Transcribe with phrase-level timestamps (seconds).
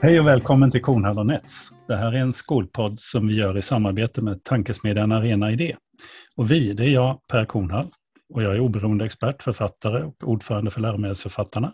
[0.00, 1.70] Hej och välkommen till Kornhall och Nets.
[1.88, 5.76] Det här är en skolpodd som vi gör i samarbete med tankesmedjan Arena Idé.
[6.36, 7.88] Och vi, det är jag, Per Kornhall,
[8.34, 11.72] och jag är oberoende expert, författare och ordförande för läromedelsförfattarna.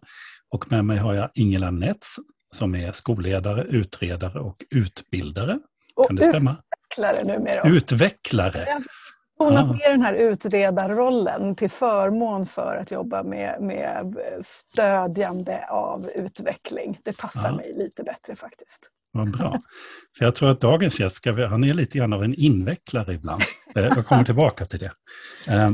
[0.51, 2.17] Och med mig har jag Ingela Nets
[2.57, 5.59] som är skolledare, utredare och utbildare.
[5.95, 6.57] Och kan det stämma?
[6.95, 7.69] utvecklare numera också.
[7.69, 8.67] Utvecklare?
[9.39, 16.11] Hon har ner den här utredarrollen till förmån för att jobba med, med stödjande av
[16.15, 17.01] utveckling.
[17.05, 17.57] Det passar ja.
[17.57, 18.81] mig lite bättre faktiskt.
[19.13, 19.59] Vad bra.
[20.19, 23.15] För jag tror att dagens gäst, ska vi, han är lite grann av en invecklare
[23.15, 23.43] ibland.
[23.75, 24.93] Eh, jag kommer tillbaka till det.
[25.49, 25.71] Eh,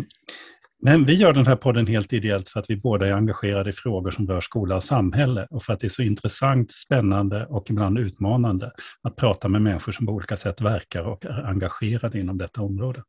[0.82, 3.72] men vi gör den här podden helt ideellt för att vi båda är engagerade i
[3.72, 7.70] frågor som rör skola och samhälle och för att det är så intressant, spännande och
[7.70, 8.72] ibland utmanande
[9.02, 13.02] att prata med människor som på olika sätt verkar och är engagerade inom detta område.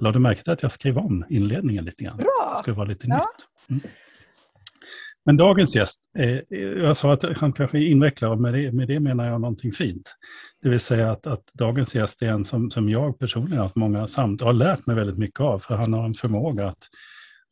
[0.00, 2.16] Lade du märke till att jag skrev om inledningen lite grann?
[2.16, 2.52] Bra!
[2.52, 3.16] Det ska vara lite ja.
[3.16, 3.70] nytt.
[3.70, 3.90] Mm.
[5.26, 8.88] Men dagens gäst, eh, jag sa att han kanske är invecklad och med det, med
[8.88, 10.16] det menar jag någonting fint.
[10.62, 13.76] Det vill säga att, att dagens gäst är en som, som jag personligen har haft
[13.76, 16.88] många samtal, har lärt mig väldigt mycket av, för han har en förmåga att,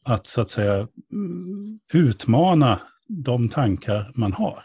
[0.04, 4.64] att så att säga mm, utmana de tankar man har.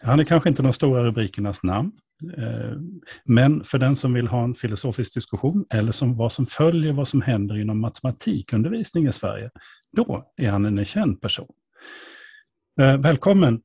[0.00, 1.92] Han är kanske inte de stora rubrikernas namn,
[3.24, 7.08] men för den som vill ha en filosofisk diskussion eller som vad som följer vad
[7.08, 9.50] som händer inom matematikundervisning i Sverige,
[9.96, 11.48] då är han en känd person.
[12.80, 13.60] Eh, välkommen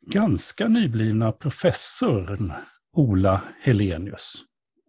[0.00, 2.52] ganska nyblivna professorn
[2.92, 4.34] Ola Helenius.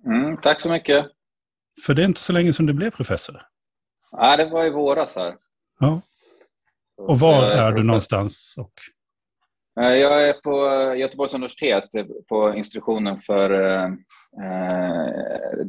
[0.06, 1.06] Mm, tack så mycket.
[1.86, 3.42] För det är inte så länge sedan du blev professor.
[4.12, 5.36] Nej, det var i våras här.
[5.80, 6.02] Ja.
[6.98, 8.56] Och var är, är du någonstans?
[8.58, 8.73] Och...
[9.80, 10.52] Eh, jag är på
[10.96, 11.90] Göteborgs universitet
[12.30, 13.90] på institutionen för eh,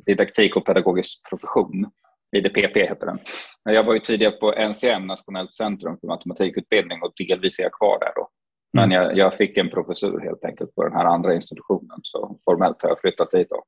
[0.07, 1.91] didaktik och pedagogisk profession.
[2.37, 3.19] IDPP heter den.
[3.65, 7.99] Jag var ju tidigare på NCM, Nationellt centrum för matematikutbildning och delvis är jag kvar
[7.99, 8.29] där då.
[8.73, 8.95] Men mm.
[8.95, 12.89] jag, jag, fick en professur helt enkelt på den här andra institutionen så formellt har
[12.89, 13.65] jag flyttat dit då.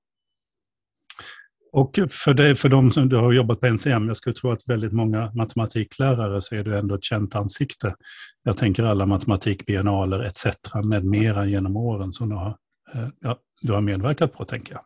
[1.73, 4.69] Och för, det, för de som du har jobbat på NCM, jag skulle tro att
[4.69, 7.95] väldigt många matematiklärare så är du ändå ett känt ansikte.
[8.43, 10.47] Jag tänker alla matematikbiennaler etc.
[10.85, 12.57] med mera genom åren som du har,
[12.95, 14.83] eh, ja, du har medverkat på, tänker jag.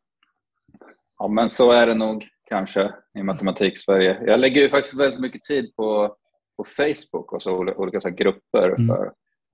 [1.18, 4.22] Ja, men så är det nog kanske i matematik-Sverige.
[4.26, 6.16] Jag lägger ju faktiskt väldigt mycket tid på,
[6.56, 8.86] på Facebook och så olika så grupper mm.
[8.86, 9.12] för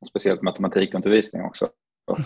[0.08, 1.68] speciellt matematikundervisning också.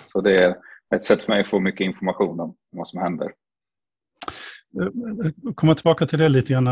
[0.06, 0.56] Så det är
[0.94, 3.32] ett sätt för mig att få mycket information om vad som händer.
[4.80, 6.64] Eh, komma tillbaka till det lite grann,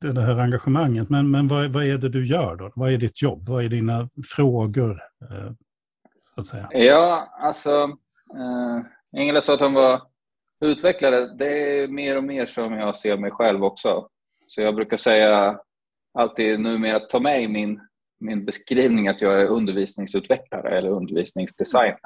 [0.00, 1.10] det här engagemanget.
[1.10, 2.72] Men, men vad, vad är det du gör då?
[2.74, 3.48] Vad är ditt jobb?
[3.48, 4.90] Vad är dina frågor?
[5.30, 5.52] Eh,
[6.34, 6.68] så att säga?
[6.72, 7.70] Ja, alltså
[8.34, 10.02] eh, Ingela sa att hon var
[10.64, 11.36] utvecklare.
[11.38, 14.08] Det är mer och mer som jag ser mig själv också.
[14.46, 15.58] Så jag brukar säga
[16.18, 17.80] alltid numera ta med i min,
[18.20, 21.98] min beskrivning att jag är undervisningsutvecklare eller undervisningsdesigner.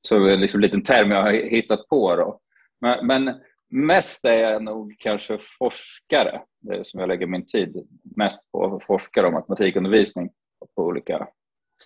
[0.00, 2.16] Så det är liksom en liten term jag har hittat på.
[2.16, 2.40] Då.
[2.80, 3.34] Men, men
[3.70, 8.80] mest är jag nog kanske forskare, det är som jag lägger min tid mest på,
[8.82, 10.30] forskare om matematikundervisning
[10.76, 11.28] på olika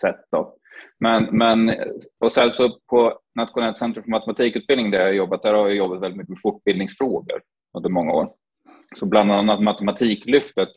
[0.01, 0.21] sätt.
[0.31, 0.57] Då.
[1.01, 1.75] Men, men
[2.21, 5.77] och sen så på Nationellt centrum för matematikutbildning där jag har jobbat, där har jag
[5.77, 7.43] jobbat väldigt mycket med fortbildningsfrågor
[7.77, 8.33] under många år.
[8.95, 10.69] Så bland annat Matematiklyftet.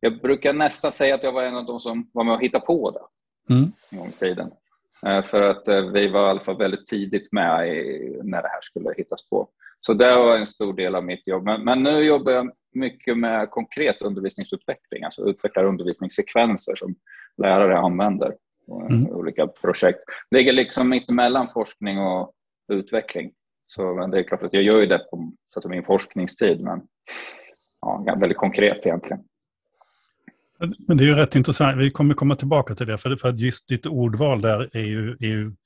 [0.00, 2.66] Jag brukar nästan säga att jag var en av de som var med och hittade
[2.66, 3.72] på det mm.
[3.90, 4.50] en gång i tiden.
[5.06, 7.68] Eh, för att eh, vi var i alla fall väldigt tidigt med
[8.24, 9.48] när det här skulle hittas på.
[9.80, 11.44] Så det var en stor del av mitt jobb.
[11.44, 16.94] Men, men nu jobbar jag mycket med konkret undervisningsutveckling, alltså utvecklar undervisningssekvenser som
[17.42, 18.34] lärare använder
[18.90, 19.06] mm.
[19.06, 19.98] olika projekt.
[20.30, 22.32] Det ligger liksom mitt emellan forskning och
[22.72, 23.30] utveckling.
[23.66, 26.60] Så men det är klart att jag gör ju det på så att min forskningstid,
[26.60, 26.80] men
[27.80, 29.22] ja, väldigt konkret egentligen.
[30.78, 33.40] Men det är ju rätt intressant, vi kommer komma tillbaka till det, för, för att
[33.40, 35.52] just ditt ordval där är ju, är ju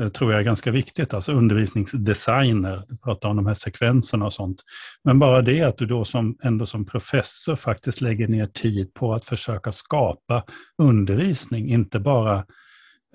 [0.00, 4.32] Eh, tror jag är ganska viktigt, alltså undervisningsdesigner, du pratar om de här sekvenserna och
[4.32, 4.62] sånt.
[5.04, 9.14] Men bara det att du då som, ändå som professor faktiskt lägger ner tid på
[9.14, 10.44] att försöka skapa
[10.82, 12.44] undervisning, inte bara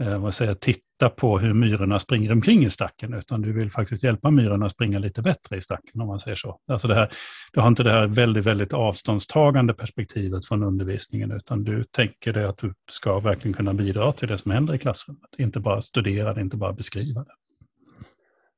[0.02, 4.04] eh, vad säger, titta på hur myrorna springer omkring i stacken, utan du vill faktiskt
[4.04, 6.60] hjälpa myrorna att springa lite bättre i stacken, om man säger så.
[6.68, 7.14] Alltså det här,
[7.54, 12.46] du har inte det här väldigt, väldigt avståndstagande perspektivet från undervisningen, utan du tänker dig
[12.46, 16.34] att du ska verkligen kunna bidra till det som händer i klassrummet, inte bara studera
[16.34, 17.34] det, inte bara beskriva det.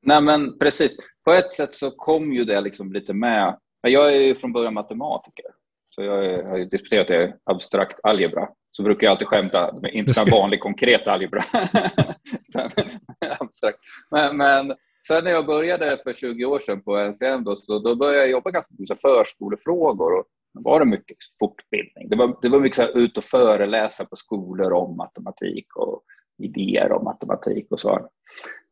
[0.06, 0.98] Nej, men precis.
[1.26, 3.58] På ett sätt så kom ju det liksom lite med.
[3.82, 5.46] Jag är ju från början matematiker,
[5.96, 10.60] så jag har disputerat i abstrakt algebra så brukar jag alltid skämta, inte så vanlig
[10.60, 11.42] konkret algebra.
[13.40, 13.80] Abstrakt.
[14.12, 14.74] Men, men
[15.08, 18.30] sen när jag började för 20 år sedan på NCM då, så då började jag
[18.32, 20.14] jobba ganska mycket förskolefrågor.
[20.20, 22.10] Och då var det mycket fortbildning.
[22.10, 26.04] Det var, det var mycket så här, ut och föreläsa på skolor om matematik och
[26.44, 28.10] idéer om matematik och så.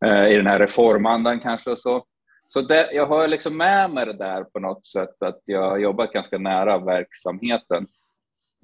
[0.06, 1.76] eh, i den här reformandan kanske.
[1.76, 2.06] Så
[2.54, 5.78] så det, jag har liksom med mig det där på något sätt, att jag har
[5.78, 7.88] jobbat ganska nära verksamheten.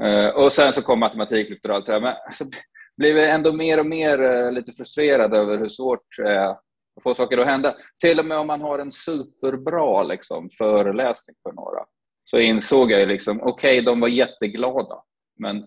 [0.03, 2.01] Eh, och sen så kom matematiklyftet och allt det där.
[2.01, 2.51] Men alltså, så
[2.97, 7.03] blev jag ändå mer och mer eh, lite frustrerad över hur svårt det är att
[7.03, 7.75] få saker att hända.
[8.01, 11.85] Till och med om man har en superbra liksom, föreläsning för några
[12.29, 15.03] så insåg jag liksom, okej, okay, de var jätteglada,
[15.39, 15.65] men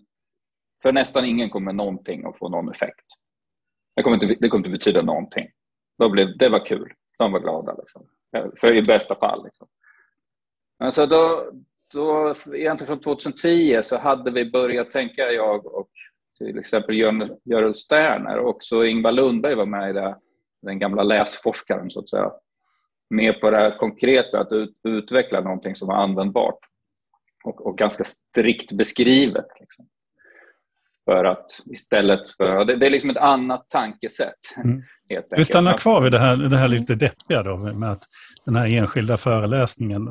[0.83, 3.07] för nästan ingen kommer någonting att få någon effekt.
[3.97, 5.49] Det kommer inte, det kommer inte betyda någonting.
[5.99, 6.93] Då blev, det var kul.
[7.19, 7.75] De var glada.
[7.75, 8.07] Liksom.
[8.61, 9.45] För i bästa fall.
[9.45, 9.69] Liksom.
[10.79, 11.53] Alltså då,
[11.93, 15.91] då, egentligen från 2010 så hade vi börjat tänka, jag och
[16.39, 16.95] till exempel
[17.45, 20.17] Görel Sterner och också Ingvar Lundberg var med i det,
[20.63, 22.33] den gamla läsforskaren så att säga.
[23.11, 26.59] Med på det här konkreta, att ut, utveckla någonting som var användbart
[27.45, 29.47] och, och ganska strikt beskrivet.
[29.61, 29.89] Liksom.
[31.05, 34.57] För att istället för, det, det är liksom ett annat tankesätt.
[34.57, 34.83] Mm.
[35.31, 38.03] Vi stannar kvar vid det här, det här lite deppiga då, med att
[38.45, 40.03] den här enskilda föreläsningen.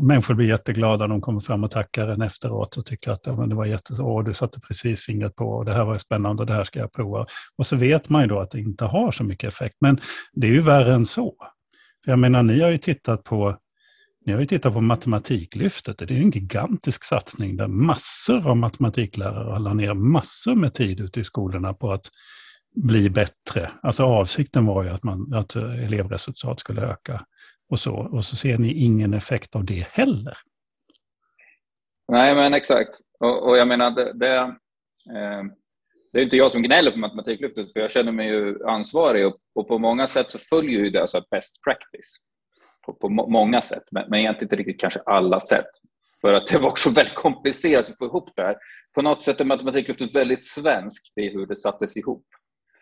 [0.00, 3.48] Människor blir jätteglada, de kommer fram och tackar en efteråt och tycker att ja, men
[3.48, 6.46] det var jätte, åh, du satte precis fingret på och det här var spännande och
[6.46, 7.26] det här ska jag prova.
[7.58, 9.76] Och så vet man ju då att det inte har så mycket effekt.
[9.80, 10.00] Men
[10.32, 11.34] det är ju värre än så.
[12.04, 13.56] För jag menar, ni har ju tittat på
[14.26, 15.98] ni har ju tittat på Matematiklyftet.
[15.98, 21.00] Det är en gigantisk satsning där massor av matematiklärare har lagt ner massor med tid
[21.00, 22.10] ute i skolorna på att
[22.76, 23.70] bli bättre.
[23.82, 27.26] Alltså avsikten var ju att, man, att eh, elevresultat skulle öka
[27.70, 27.94] och så.
[27.94, 30.34] Och så ser ni ingen effekt av det heller.
[32.12, 33.00] Nej, men exakt.
[33.20, 35.44] Och, och jag menar, det, det, eh,
[36.12, 39.36] det är inte jag som gnäller på Matematiklyftet, för jag känner mig ju ansvarig och,
[39.54, 42.16] och på många sätt så följer ju det alltså best practice.
[42.86, 45.70] På, på många sätt, men, men egentligen inte riktigt kanske alla sätt.
[46.20, 48.56] För att det var också väldigt komplicerat att få ihop det här.
[48.94, 52.24] På något sätt är Matematiklyftet väldigt svenskt i hur det sattes ihop.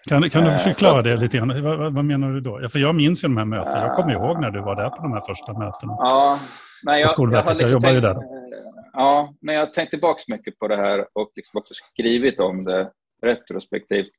[0.09, 1.63] Kan, kan du eh, förklara det lite grann?
[1.63, 2.69] Vad, vad, menar du då?
[2.69, 3.87] För jag minns ju de här mötena.
[3.87, 5.97] Jag kommer ihåg när du var där på de här första mötena.
[5.99, 6.39] Ja,
[6.83, 7.49] nej, jag, på Skolverket.
[7.49, 8.45] Jag, liksom jag jobbar ju där.
[8.93, 12.65] Ja, men jag har tänkt tillbaka mycket på det här och liksom också skrivit om
[12.65, 12.91] det
[13.23, 14.11] retrospektivt.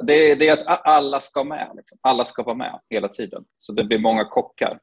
[0.00, 1.68] Det, det är att alla ska med.
[1.76, 1.98] Liksom.
[2.00, 3.44] Alla ska vara med hela tiden.
[3.58, 4.78] Så det blir många kockar.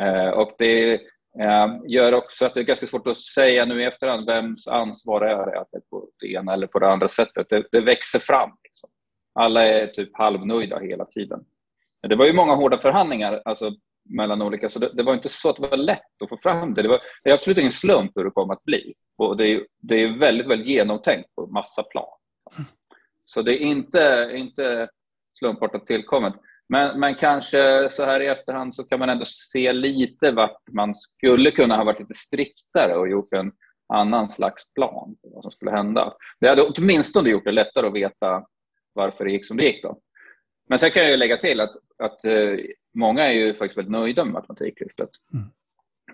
[0.00, 0.94] Eh, och det
[1.40, 5.20] eh, gör också att det är ganska svårt att säga nu i efterhand vems ansvar
[5.20, 7.46] är det att det är på det ena eller på det andra sättet.
[7.48, 8.50] Det, det växer fram.
[9.34, 11.44] Alla är typ halvnöjda hela tiden.
[12.08, 13.72] Det var ju många hårda förhandlingar alltså,
[14.10, 16.74] mellan olika, så det, det, var inte så att det var lätt att få fram
[16.74, 16.82] det.
[16.82, 18.94] Det, var, det är absolut ingen slump hur det kom att bli.
[19.18, 22.18] Och det, är, det är väldigt, väldigt genomtänkt på massa plan.
[23.24, 24.88] Så det är inte, inte
[25.38, 26.34] slumpartat tillkommet.
[26.68, 30.94] Men, men kanske så här i efterhand så kan man ändå se lite vart man
[30.94, 33.52] skulle kunna ha varit lite striktare och gjort en
[33.94, 36.14] annan slags plan för vad som skulle hända.
[36.40, 38.46] Det hade åtminstone gjort det lättare att veta
[38.94, 39.82] varför det gick som det gick.
[39.82, 39.98] Då.
[40.68, 42.56] Men sen kan jag lägga till att, att eh,
[42.94, 45.10] många är ju faktiskt väldigt nöjda med Matematiklyftet.
[45.32, 45.50] Mm.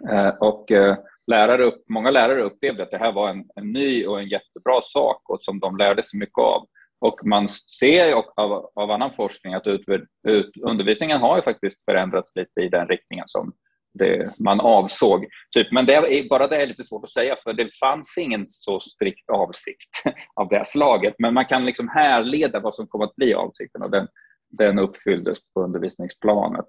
[0.08, 0.96] Eh, och eh,
[1.26, 4.80] lärare upp, många lärare upplevde att det här var en, en, ny och en jättebra
[4.82, 6.66] sak och som de lärde sig mycket av.
[7.00, 9.88] Och man ser av, av annan forskning att ut,
[10.28, 13.52] ut, undervisningen har ju faktiskt förändrats lite i den riktningen som
[13.98, 15.26] det man avsåg.
[15.54, 15.72] Typ.
[15.72, 18.80] Men det är, bara det är lite svårt att säga för det fanns ingen så
[18.80, 20.02] strikt avsikt
[20.34, 21.14] av det slaget.
[21.18, 24.08] Men man kan liksom härleda vad som kom att bli avsikten och den,
[24.50, 26.66] den uppfylldes på undervisningsplanet.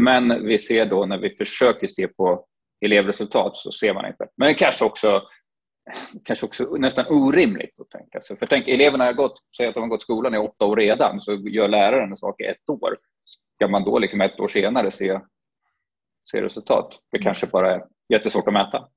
[0.00, 2.44] Men vi ser då när vi försöker se på
[2.84, 4.26] elevresultat så ser man inte.
[4.36, 5.22] Men det kanske också,
[6.24, 8.36] kanske också nästan orimligt att tänka sig.
[8.36, 11.20] För tänk, eleverna har gått, säg att de har gått skolan i åtta år redan,
[11.20, 12.96] så gör läraren en sak i ett år.
[13.54, 15.20] Ska man då liksom ett år senare se
[16.30, 16.98] se resultat.
[17.12, 18.88] Det kanske bara är jättesvårt att mäta.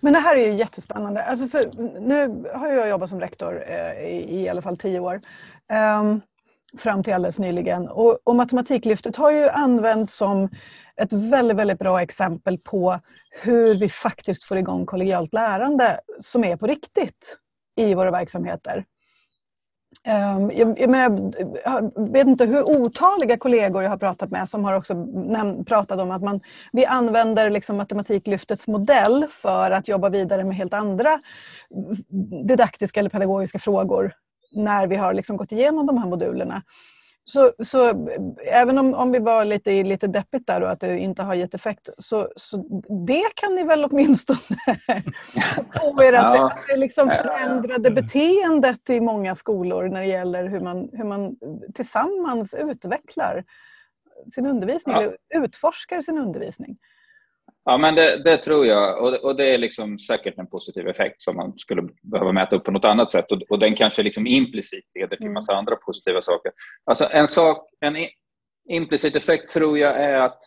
[0.00, 1.24] Men det här är ju jättespännande.
[1.24, 1.58] Alltså
[2.00, 5.20] nu har jag jobbat som rektor eh, i, i alla fall tio år.
[6.00, 6.20] Um,
[6.78, 7.88] fram till alldeles nyligen.
[7.88, 10.48] Och, och Matematiklyftet har ju använts som
[10.96, 13.00] ett väldigt, väldigt bra exempel på
[13.42, 17.38] hur vi faktiskt får igång kollegialt lärande som är på riktigt
[17.76, 18.84] i våra verksamheter.
[20.04, 21.32] Ehm, jag, jag, menar,
[21.64, 25.06] jag, vet inte hur otaliga kollegor jag har pratat med som har också
[25.66, 26.40] pratat om att man,
[26.72, 31.20] vi använder liksom matematiklyftets modell för att jobba vidare med helt andra
[32.44, 34.12] didaktiska eller pedagogiska frågor
[34.52, 36.62] när vi har liksom gått igenom de här modulerna.
[37.24, 38.08] Så, så
[38.46, 41.54] även om, om vi var lite, lite deppigt där och att det inte har gett
[41.54, 42.56] effekt, så, så
[43.06, 44.38] det kan ni väl åtminstone
[45.80, 46.58] få er att ja.
[46.68, 51.36] det liksom förändrade beteendet i många skolor när det gäller hur man, hur man
[51.74, 53.44] tillsammans utvecklar
[54.34, 55.38] sin undervisning, ja.
[55.38, 56.78] utforskar sin undervisning.
[57.64, 59.02] Ja, men det, det tror jag.
[59.02, 62.64] Och, och, det är liksom säkert en positiv effekt som man skulle behöva mäta upp
[62.64, 63.32] på något annat sätt.
[63.32, 66.52] Och, och den kanske liksom implicit leder till en massa andra positiva saker.
[66.84, 67.96] Alltså en, sak, en
[68.68, 70.38] implicit effekt tror jag är att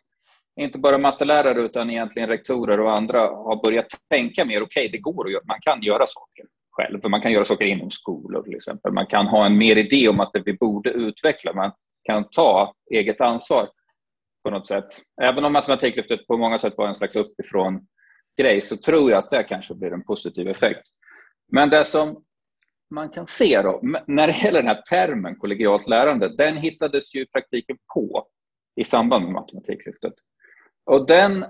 [0.62, 4.98] inte bara mattelärare utan egentligen rektorer och andra har börjat tänka mer, okej, okay, det
[4.98, 7.10] går att göra, man kan göra saker själv.
[7.10, 8.92] Man kan göra saker inom skolor till exempel.
[8.92, 11.54] Man kan ha en mer idé om att det vi borde utveckla.
[11.54, 11.72] Man
[12.04, 13.70] kan ta eget ansvar
[14.46, 14.86] på något sätt.
[15.22, 17.88] Även om Matematiklyftet på många sätt var en slags uppifrån
[18.38, 20.88] grej så tror jag att det kanske blir en positiv effekt.
[21.52, 22.24] Men det som
[22.96, 27.22] man kan se då, när det gäller den här termen kollegialt lärande, den hittades ju
[27.22, 28.28] i praktiken på
[28.76, 30.14] i samband med Matematiklyftet.
[30.86, 31.46] Och den,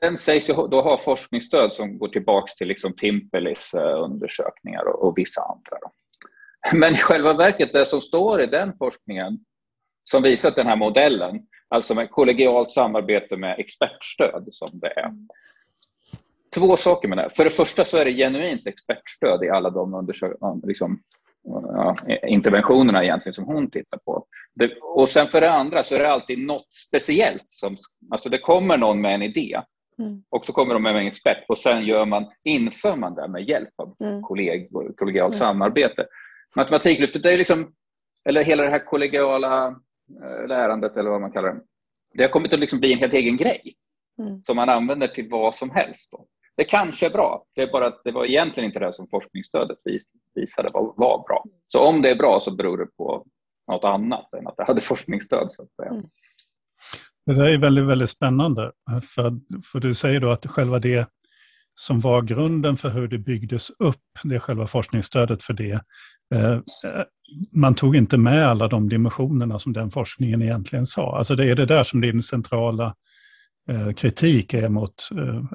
[0.00, 5.08] den sägs ju då ha forskningsstöd som går tillbaks till liksom Timpelis eh, undersökningar och,
[5.08, 5.78] och vissa andra.
[5.80, 5.92] Då.
[6.78, 9.38] Men i själva verket, det som står i den forskningen
[10.10, 15.12] som visar att den här modellen, alltså med kollegialt samarbete med expertstöd som det är.
[16.54, 17.30] Två saker med det.
[17.36, 20.06] För det första så är det genuint expertstöd i alla de
[20.66, 21.02] liksom,
[21.44, 21.96] ja,
[22.26, 24.26] interventionerna egentligen som hon tittar på.
[24.54, 27.44] Det, och sen för det andra så är det alltid något speciellt.
[27.46, 27.76] Som,
[28.10, 29.60] alltså det kommer någon med en idé
[29.98, 30.22] mm.
[30.28, 33.48] och så kommer de med en expert och sen gör man, inför man det med
[33.48, 34.22] hjälp av mm.
[34.22, 35.38] kolleg, kollegialt mm.
[35.38, 36.06] samarbete.
[36.56, 37.72] Matematiklyftet är liksom,
[38.24, 39.80] eller hela det här kollegiala
[40.22, 41.60] eh, lärandet eller vad man kallar det.
[42.14, 43.74] Det har kommit att liksom bli en helt egen grej
[44.18, 44.42] mm.
[44.42, 46.10] som man använder till vad som helst.
[46.10, 46.26] Då.
[46.56, 49.78] Det kanske är bra, det är bara att det var egentligen inte det som forskningsstödet
[50.34, 51.44] visade var, var bra.
[51.68, 53.26] Så om det är bra så beror det på
[53.72, 55.52] något annat än att det hade forskningsstöd.
[55.52, 55.90] Så att säga.
[55.90, 56.04] Mm.
[57.26, 58.72] Det där är väldigt, väldigt spännande.
[59.14, 59.32] För,
[59.72, 61.08] för du säger då att själva det
[61.74, 65.84] som var grunden för hur det byggdes upp, det själva forskningsstödet för det.
[66.34, 67.04] Eh, eh,
[67.52, 71.18] man tog inte med alla de dimensionerna som den forskningen egentligen sa.
[71.18, 72.94] Alltså det är det där som din centrala
[73.70, 75.08] eh, kritik är mot,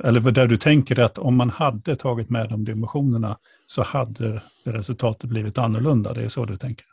[0.03, 5.29] eller där du tänker att om man hade tagit med de dimensionerna så hade resultatet
[5.29, 6.13] blivit annorlunda.
[6.13, 6.85] Det är så du tänker?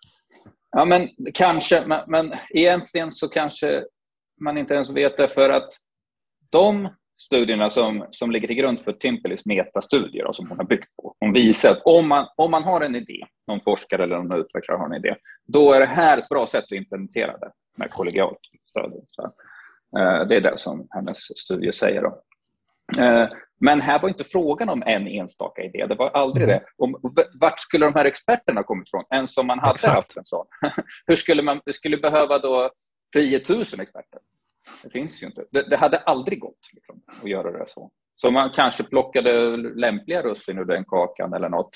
[0.71, 3.85] Ja, men kanske, men, men egentligen så kanske
[4.41, 5.69] man inte ens vet det för att
[6.51, 6.89] de
[7.25, 11.15] studierna som, som ligger till grund för Timpelis metastudier som hon har byggt på.
[11.21, 14.79] Hon visar att om man, om man har en idé, någon forskare eller någon utvecklare
[14.79, 18.39] har en idé, då är det här ett bra sätt att implementera det med kollegialt
[18.71, 18.93] stöd.
[19.07, 19.23] Så,
[19.99, 22.03] eh, det är det som hennes studie säger.
[22.03, 22.23] Då.
[23.03, 23.29] Eh,
[23.61, 25.87] men här var inte frågan om en enstaka idé.
[25.87, 26.57] Det var aldrig mm.
[26.57, 26.65] det.
[26.85, 27.01] Om,
[27.41, 29.05] vart skulle de här experterna kommit ifrån?
[29.11, 29.95] En som man hade Exakt.
[29.95, 30.47] haft en sån.
[31.07, 32.71] Hur skulle man det skulle behöva då
[33.13, 34.21] 10 000 experter?
[34.83, 35.45] Det finns ju inte.
[35.51, 37.91] Det, det hade aldrig gått liksom, att göra det så.
[38.15, 41.71] Så man kanske plockade lämpliga russin ur den kakan eller något.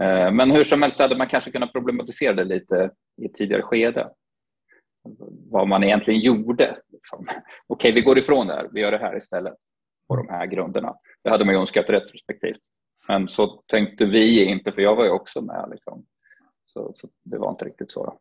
[0.00, 2.90] Eh, men hur som helst hade man kanske kunnat problematisera det lite
[3.22, 4.10] i ett tidigare skede.
[5.50, 6.78] Vad man egentligen gjorde.
[6.92, 7.26] Liksom.
[7.66, 8.68] Okej, vi går ifrån det här.
[8.72, 9.56] Vi gör det här istället
[10.08, 10.94] på de här grunderna.
[11.22, 12.60] Det hade man ju önskat retrospektivt.
[13.08, 15.68] Men så tänkte vi inte, för jag var ju också med.
[15.70, 16.06] Liksom.
[16.66, 18.18] Så, så, det var inte riktigt så.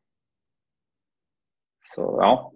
[1.95, 2.53] Så ja,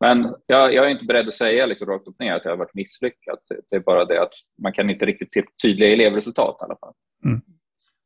[0.00, 2.56] men jag, jag, är inte beredd att säga liksom rakt upp ner att det har
[2.56, 3.38] varit misslyckat.
[3.70, 4.32] Det är bara det att
[4.62, 6.92] man kan inte riktigt se tydliga elevresultat i alla fall.
[7.24, 7.40] Mm.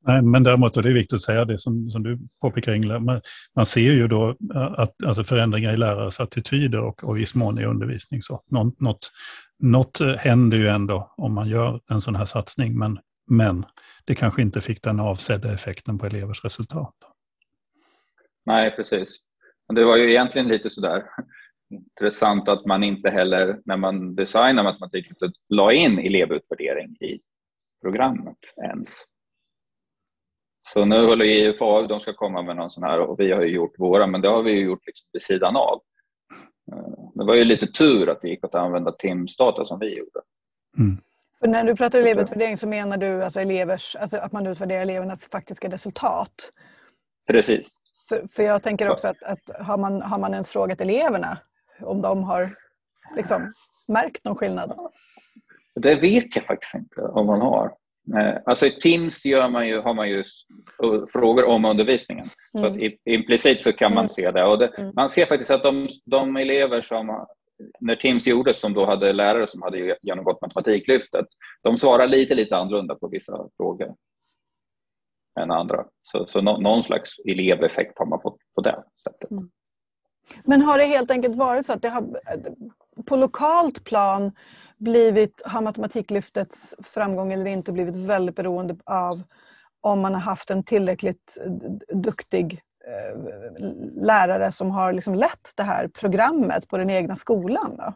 [0.07, 2.99] Nej, men däremot, och det är viktigt att säga det som, som du påpekar Ingela,
[2.99, 3.21] man,
[3.57, 4.37] man ser ju då
[4.77, 8.23] att, alltså förändringar i lärares attityder och, och viss mån i undervisning.
[8.23, 9.11] Så något, något,
[9.59, 12.99] något händer ju ändå om man gör en sån här satsning, men,
[13.31, 13.65] men
[14.05, 16.95] det kanske inte fick den avsedda effekten på elevers resultat.
[18.47, 19.19] Nej, precis.
[19.75, 21.03] Det var ju egentligen lite sådär
[21.71, 27.21] intressant att man inte heller när man designar matematiklyftet la in elevutvärdering i
[27.83, 29.05] programmet ens.
[30.73, 33.55] Så nu håller IFAU, de ska komma med någon sån här och vi har ju
[33.55, 35.81] gjort våra, men det har vi gjort liksom vid sidan av.
[36.73, 40.21] Eh, det var ju lite tur att det gick att använda timsdata som vi gjorde.
[40.79, 40.97] Mm.
[41.41, 45.29] För när du pratar elevutvärdering så menar du alltså elevers, alltså att man utvärderar elevernas
[45.29, 46.53] faktiska resultat?
[47.27, 47.77] Precis.
[48.09, 51.39] För, för jag tänker också att, att har, man, har man ens frågat eleverna
[51.81, 52.57] om de har
[53.17, 53.53] liksom,
[53.89, 54.79] märkt någon skillnad?
[55.75, 57.73] Det vet jag faktiskt inte om man har.
[58.17, 60.25] Eh, alltså I Teams gör man ju, har man ju
[61.13, 62.27] frågor om undervisningen.
[62.55, 62.75] Mm.
[62.75, 64.09] Så implicit så kan man mm.
[64.09, 64.45] se det.
[64.45, 64.93] Och det, mm.
[64.95, 67.27] Man ser faktiskt att de, de, elever som,
[67.81, 71.27] när Teams gjordes, som då hade lärare som hade genomgått matematiklyftet,
[71.63, 73.95] de svarar lite, lite annorlunda på vissa frågor
[75.41, 75.85] än andra.
[76.03, 79.31] Så, så någon slags eleveffekt har man fått på det sättet.
[79.31, 79.51] Mm.
[80.45, 82.05] Men har det helt enkelt varit så att det har
[83.07, 84.33] på lokalt plan
[84.77, 89.23] blivit, har Matematiklyftets framgång eller inte blivit väldigt beroende av
[89.81, 91.39] om man har haft en tillräckligt
[91.93, 93.21] duktig eh,
[94.07, 97.77] lärare som har liksom lett det här programmet på den egna skolan?
[97.77, 97.95] Då?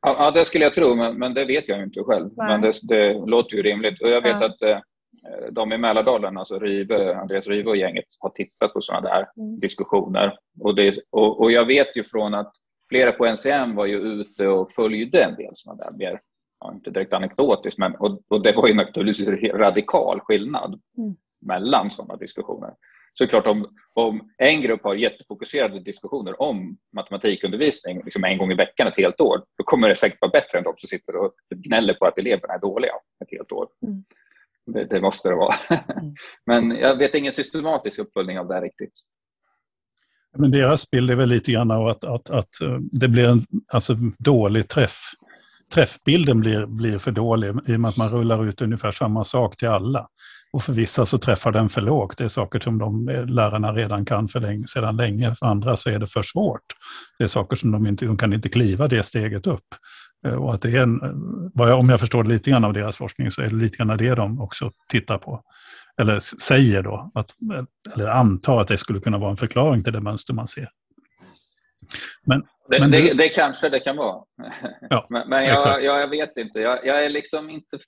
[0.00, 2.30] Ja, det skulle jag tro, men, men det vet jag inte själv.
[2.36, 2.48] Nej.
[2.48, 4.02] Men det, det, låter ju rimligt.
[4.02, 4.46] Och jag vet ja.
[4.46, 4.78] att eh,
[5.50, 9.60] de i Mälardalen, alltså Rive, Andreas Rive och gänget, har tittat på sådana där mm.
[9.60, 10.38] diskussioner.
[10.60, 12.52] Och, det, och, och, jag vet ju från att
[12.88, 16.20] flera på NCM var ju ute och följde en del sådana där mer,
[16.60, 21.16] ja, inte direkt anekdotiskt, men och, och det var ju naturligtvis radikal skillnad mm.
[21.40, 22.74] mellan sådana diskussioner.
[23.18, 28.54] Så klart om, om en grupp har jättefokuserade diskussioner om matematikundervisning liksom en gång i
[28.54, 31.32] veckan ett helt år, då kommer det säkert vara bättre än de som sitter och
[31.54, 32.92] gnäller på att eleverna är dåliga
[33.24, 33.68] ett helt år.
[33.86, 34.04] Mm.
[34.72, 35.54] Det, det, måste det vara.
[35.70, 36.14] Mm.
[36.46, 38.92] Men jag vet ingen systematisk uppföljning av det här riktigt.
[40.38, 43.46] Men deras bild är väl lite grann av att, att, att eh, det blir en
[43.68, 44.98] alltså, dålig träff.
[45.74, 49.56] Träffbilden blir, blir för dålig i och med att man rullar ut ungefär samma sak
[49.56, 50.08] till alla.
[50.52, 52.18] Och för vissa så träffar den för lågt.
[52.18, 55.34] Det är saker som de eh, lärarna redan kan för länge, sedan länge.
[55.34, 56.64] För andra så är det för svårt.
[57.18, 59.66] Det är saker som de inte de kan inte kliva det steget upp.
[60.26, 61.00] Eh, och att det är en,
[61.54, 64.40] om jag förstår lite grann av deras forskning så är det lite grann det de
[64.40, 65.42] också tittar på.
[66.00, 67.34] Eller säger då, att,
[67.94, 70.68] eller antar att det skulle kunna vara en förklaring till det mönster man ser.
[72.26, 74.24] Men, det, men det, det, kanske det kan vara.
[74.90, 76.60] Ja, men, men jag, jag, vet inte.
[76.60, 77.78] Jag, jag, är liksom inte...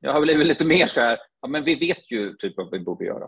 [0.00, 2.80] Jag har blivit lite mer så här, ja, men vi vet ju typ vad vi
[2.80, 3.26] borde göra.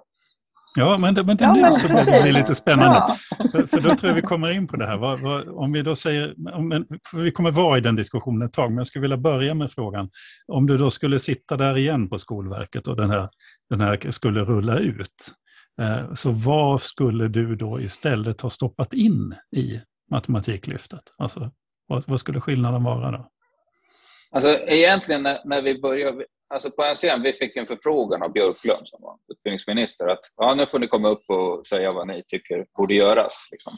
[0.76, 2.94] Ja, men det, men det ja, men så det blir lite spännande.
[2.94, 3.16] Ja.
[3.52, 4.96] För, för, då tror jag vi kommer in på det här.
[4.96, 8.70] Vad, vad, om vi då säger, om, vi kommer vara i den diskussionen ett tag,
[8.70, 10.10] men jag skulle vilja börja med frågan.
[10.46, 13.28] Om du då skulle sitta där igen på Skolverket och den här,
[13.70, 15.32] den här skulle rulla ut.
[15.80, 21.02] Eh, så vad skulle du då istället ha stoppat in i Matematiklyftet?
[21.18, 21.50] Alltså,
[21.86, 23.28] vad, vad skulle skillnaden vara då?
[24.30, 28.88] Alltså egentligen när, när vi började, alltså på NCM, vi fick en förfrågan av Björklund
[28.88, 32.66] som var utbildningsminister att ja, nu får ni komma upp och säga vad ni tycker
[32.76, 33.48] borde göras.
[33.50, 33.72] Liksom.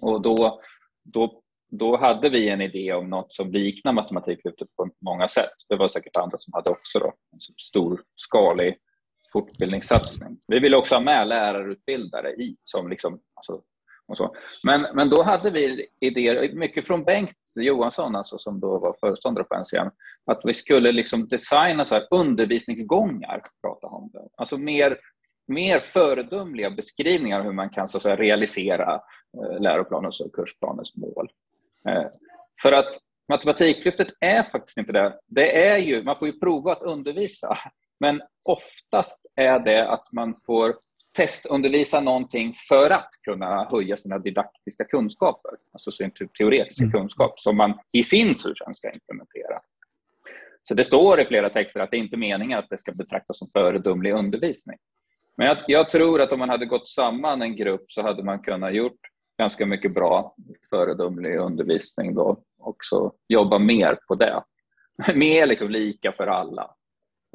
[0.00, 0.60] Och då,
[1.04, 5.54] då, då hade vi en idé om något som liknar Matematiklyftet på många sätt.
[5.68, 8.76] Det var säkert andra som hade också då, en storskalig
[9.32, 10.38] fortbildningssatsning.
[10.46, 13.62] Vi ville också ha med lärarutbildare i som liksom, alltså,
[14.08, 14.36] och så.
[14.64, 19.44] Men, men då hade vi idéer, mycket från Bengt Johansson, alltså, som då var föreståndare
[19.44, 19.90] på NCM,
[20.26, 24.28] att vi skulle liksom designa så undervisningsgångar, prata om det.
[24.36, 24.98] Alltså mer,
[25.46, 28.94] mer föredömliga beskrivningar av hur man kan så säga, realisera
[29.38, 31.30] eh, läroplanens och kursplanens mål.
[31.88, 32.06] Eh,
[32.62, 32.94] för att
[33.32, 35.18] Matematiklyftet är faktiskt inte det.
[35.26, 37.58] Det är ju, man får ju prova att undervisa,
[38.00, 40.76] men oftast är det att man får
[41.18, 46.92] testundervisa någonting för att kunna höja sina didaktiska kunskaper, alltså sin teoretiska mm.
[46.92, 49.60] kunskap, som man i sin tur sen ska implementera.
[50.62, 53.38] Så det står i flera texter att det inte är meningen att det ska betraktas
[53.38, 54.78] som föredömlig undervisning.
[55.36, 58.38] Men jag, jag, tror att om man hade gått samman en grupp så hade man
[58.38, 59.00] kunnat gjort
[59.38, 60.34] ganska mycket bra
[60.70, 64.42] föredömlig undervisning då också jobba mer på det.
[65.14, 66.70] mer liksom lika för alla.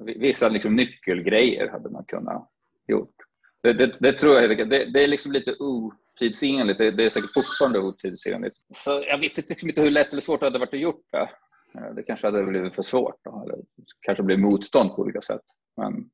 [0.02, 2.50] Vissa liksom nyckelgrejer hade man kunnat
[2.88, 3.16] gjort.
[3.64, 6.78] Det, det, det, tror jag det, det är liksom lite otidsenligt.
[6.78, 8.56] Det, det är säkert fortfarande otidsenligt.
[8.76, 11.30] Så jag vet liksom inte hur lätt eller svårt det hade varit att gjort det.
[11.76, 13.16] Eh, det kanske hade blivit för svårt.
[13.24, 13.58] Då, eller
[14.02, 15.42] kanske blivit motstånd på olika sätt.
[15.78, 16.10] Men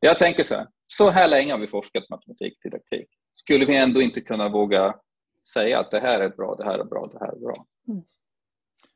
[0.00, 0.66] jag tänker så här.
[0.86, 3.08] Så här länge har vi forskat matematik didaktik.
[3.32, 4.94] Skulle vi ändå inte kunna våga
[5.52, 7.66] säga att det här är bra, det här är bra, det här är bra.
[7.88, 8.02] Mm.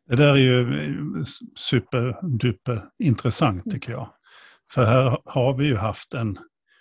[0.06, 1.24] Det där är ju
[1.56, 4.14] superduper intressant tycker jag.
[4.72, 6.38] För här har vi ju haft en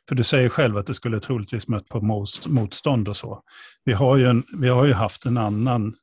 [0.09, 3.43] för du säger själv att det skulle troligtvis mött på motstånd och så.
[3.83, 5.95] Vi har, ju en, vi har ju haft en annan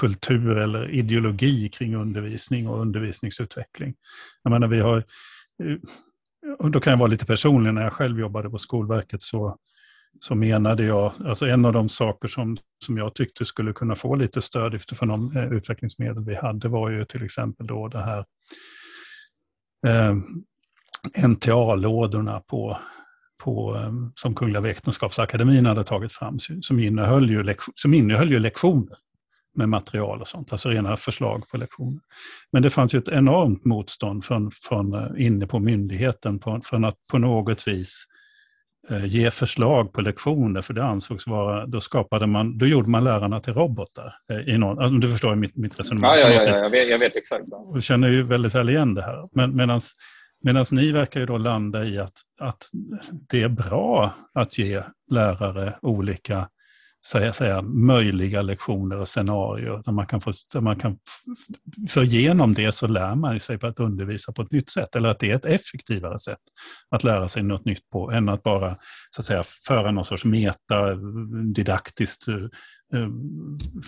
[0.00, 3.94] kultur eller ideologi kring undervisning och undervisningsutveckling.
[4.42, 4.96] Jag menar, vi har,
[5.62, 5.76] eh,
[6.58, 9.58] och då kan jag vara lite personlig, när jag själv jobbade på Skolverket så,
[10.20, 14.14] så menade jag, alltså en av de saker som, som jag tyckte skulle kunna få
[14.14, 18.24] lite stöd utifrån de eh, utvecklingsmedel vi hade var ju till exempel då det här
[19.86, 20.16] eh,
[21.28, 22.78] NTA-lådorna på
[23.44, 28.38] på, ehm, som Kungliga Vetenskapsakademin hade tagit fram, som innehöll, ju lektion, som innehöll ju
[28.38, 28.96] lektioner
[29.54, 32.00] med material och sånt, alltså rena förslag på lektioner.
[32.52, 36.84] Men det fanns ju ett enormt motstånd från, från eh, inne på myndigheten på, från
[36.84, 38.04] att på något vis
[38.90, 43.04] eh, ge förslag på lektioner, för det ansågs vara, då skapade man, då gjorde man
[43.04, 44.14] lärarna till robotar.
[44.30, 46.10] Eh, I någon, alltså, du förstår mitt, mitt resonemang.
[46.10, 47.44] Ja, ja, ja, ja jag, vet, jag vet exakt.
[47.74, 49.28] Du känner ju väldigt väl igen det här.
[49.32, 49.94] Men, medans,
[50.44, 52.64] Medan ni verkar ju då landa i att, att
[53.28, 56.48] det är bra att ge lärare olika
[57.06, 59.82] säga, säga, möjliga lektioner och scenarier.
[59.84, 60.98] Där man kan få, där man kan,
[61.88, 64.96] för genom det så lär man sig på att undervisa på ett nytt sätt.
[64.96, 66.38] Eller att det är ett effektivare sätt
[66.90, 68.76] att lära sig något nytt på än att bara
[69.10, 70.94] så att säga, föra någon sorts meta,
[71.54, 72.34] didaktiskt, eh,
[72.94, 73.08] eh,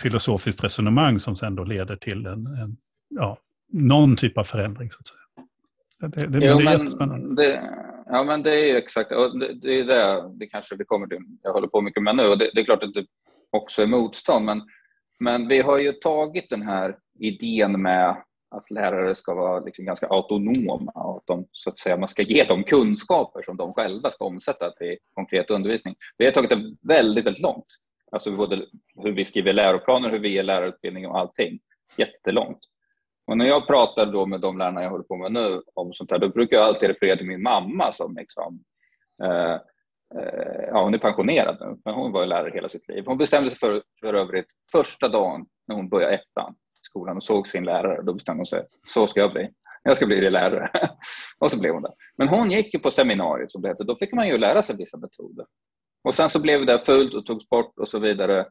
[0.01, 2.77] filosofiskt resonemang som sen då leder till en, en
[3.09, 3.37] ja,
[3.73, 4.91] någon typ av förändring.
[4.91, 5.26] Så att säga.
[5.99, 7.43] Det, det, jo, det är men jättespännande.
[7.43, 7.61] Det,
[8.05, 9.11] ja, men det är exakt.
[9.11, 11.19] Och det, det är det, det kanske vi kommer till.
[11.43, 12.23] Jag håller på mycket med nu.
[12.23, 13.05] Och det, det är klart att det
[13.51, 14.45] också är motstånd.
[14.45, 14.61] Men,
[15.19, 18.17] men vi har ju tagit den här idén med
[18.55, 22.21] att lärare ska vara liksom ganska autonoma och att de, så att säga, man ska
[22.21, 25.95] ge dem kunskaper som de själva ska omsätta till konkret undervisning.
[26.17, 27.65] Vi har tagit det väldigt, väldigt långt.
[28.11, 28.65] Alltså både
[29.03, 31.59] hur vi skriver läroplaner, hur vi ger lärarutbildning och allting.
[31.97, 32.59] Jättelångt.
[33.27, 36.11] Och när jag pratar då med de lärarna jag håller på med nu om sånt
[36.11, 38.63] här, då brukar jag alltid referera till min mamma som liksom,
[39.23, 39.53] eh,
[40.15, 43.03] eh, ja hon är pensionerad nu, men hon var lärare hela sitt liv.
[43.05, 47.23] Hon bestämde sig för, för övrigt första dagen när hon började ettan i skolan och
[47.23, 49.49] såg sin lärare, då bestämde hon sig, så ska jag bli.
[49.83, 50.69] Jag ska bli lärare.
[51.39, 51.93] och så blev hon det.
[52.17, 54.75] Men hon gick ju på seminariet som det hette, då fick man ju lära sig
[54.75, 55.45] vissa metoder.
[56.03, 58.45] Och sen så blev det fullt och togs bort och så vidare.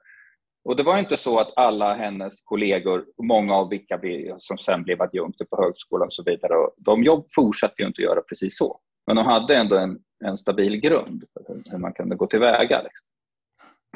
[0.66, 4.00] Och det var inte så att alla hennes kollegor, många av vilka
[4.38, 8.20] som sen blev adjunkter på högskolan och så vidare, de jobb fortsatte ju inte göra
[8.20, 8.80] precis så.
[9.06, 12.82] Men de hade ändå en, en stabil grund för hur man kunde gå tillväga.
[12.82, 13.06] Liksom.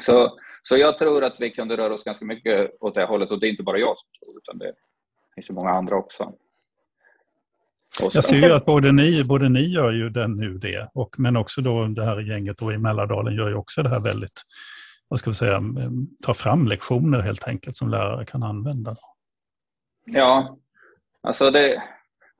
[0.01, 3.39] Så, så jag tror att vi kunde röra oss ganska mycket åt det hållet och
[3.39, 4.73] det är inte bara jag som tror utan det
[5.35, 6.33] finns ju många andra också.
[7.99, 11.37] Jag ser ju att både ni, både ni gör ju den nu det, och, men
[11.37, 14.41] också då det här gänget då i Mälardalen gör ju också det här väldigt
[15.11, 15.61] vad ska vi säga,
[16.21, 18.95] ta fram lektioner helt enkelt som lärare kan använda.
[20.05, 20.57] Ja,
[21.21, 21.83] alltså det,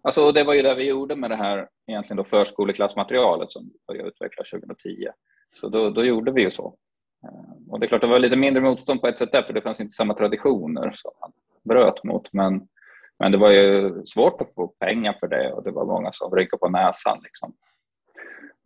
[0.02, 4.10] alltså det var ju det vi gjorde med det här egentligen då förskoleklassmaterialet som började
[4.10, 5.08] utvecklas 2010.
[5.54, 6.76] Så då, då gjorde vi ju så.
[7.24, 9.54] Eh, och det är klart, det var lite mindre motstånd på ett sätt där, för
[9.54, 11.32] det fanns inte samma traditioner som man
[11.64, 12.34] bröt mot.
[12.34, 12.68] Men,
[13.20, 16.36] men det var ju svårt att få pengar för det och det var många som
[16.36, 17.20] rynkade på näsan.
[17.24, 17.54] Liksom.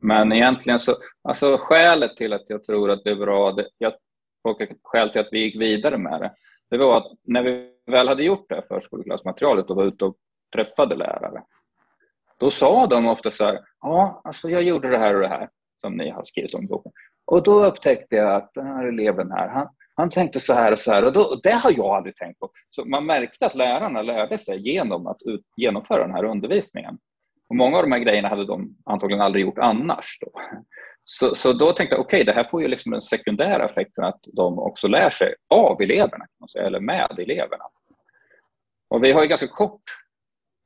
[0.05, 3.93] Men egentligen så, alltså skälet till att jag tror att det är bra, det, jag,
[4.43, 6.31] och skälet till att vi gick vidare med det,
[6.69, 10.15] det var att när vi väl hade gjort det här förskoleklassmaterialet och var ute och
[10.55, 11.43] träffade lärare,
[12.39, 15.49] då sa de ofta så här, ja, alltså jag gjorde det här och det här
[15.81, 16.91] som ni har skrivit om i boken.
[17.25, 20.79] Och då upptäckte jag att den här eleven här, han, han tänkte så här och
[20.79, 22.49] så här och då, det har jag aldrig tänkt på.
[22.69, 26.97] Så man märkte att lärarna lärde sig genom att ut, genomföra den här undervisningen.
[27.49, 30.19] Och många av de här grejerna hade de antagligen aldrig gjort annars.
[30.21, 30.31] Då.
[31.03, 34.03] Så, så då tänkte jag, okej, okay, det här får ju liksom den sekundära effekten
[34.03, 37.63] att de också lär sig av eleverna, kan man säga, eller med eleverna.
[38.87, 39.81] Och vi har ju ganska kort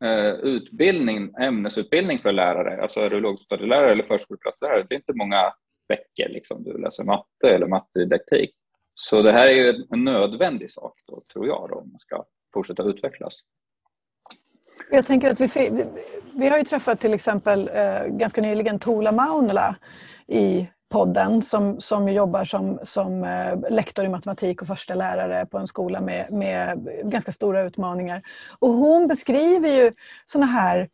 [0.04, 2.82] eh, utbildning, ämnesutbildning för lärare.
[2.82, 5.54] Alltså är du lågstadielärare eller förskoleklasslärare, det är inte många
[5.88, 8.52] veckor liksom, du läser matte eller mattedidaktik.
[8.94, 12.26] Så det här är ju en nödvändig sak, då, tror jag, då, om man ska
[12.54, 13.40] fortsätta utvecklas.
[14.92, 15.86] Jag tänker att vi,
[16.34, 19.76] vi har ju träffat till exempel eh, ganska nyligen Tola Maunela
[20.28, 25.58] i podden som, som jobbar som, som eh, lektor i matematik och första lärare på
[25.58, 28.22] en skola med, med ganska stora utmaningar.
[28.60, 29.92] Och hon beskriver ju
[30.26, 30.90] sådana här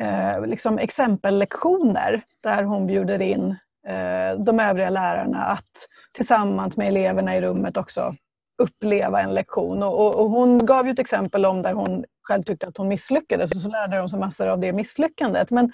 [0.00, 3.56] eh, liksom exempellektioner där hon bjuder in
[3.88, 8.14] eh, de övriga lärarna att tillsammans med eleverna i rummet också
[8.62, 9.82] uppleva en lektion.
[9.82, 12.88] Och, och, och, hon gav ju ett exempel om där hon själv tyckte att hon
[12.88, 15.50] misslyckades och så lärde de sig massor av det misslyckandet.
[15.50, 15.72] Men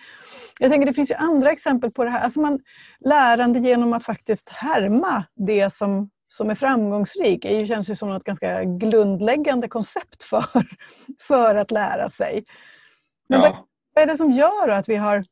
[0.60, 2.20] jag tänker det finns ju andra exempel på det här.
[2.20, 2.60] Alltså man,
[3.00, 8.24] lärande genom att faktiskt härma det som, som är framgångsrik det känns ju som något
[8.24, 10.44] ganska grundläggande koncept för,
[11.20, 12.44] för att lära sig.
[13.28, 13.50] Men ja.
[13.50, 13.56] vad,
[13.94, 15.24] vad är det som gör att vi har,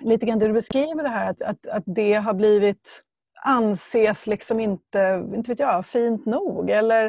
[0.00, 3.02] lite grann det du beskriver det här, att, att, att det har blivit
[3.44, 7.04] anses liksom inte, inte vet jag, fint nog eller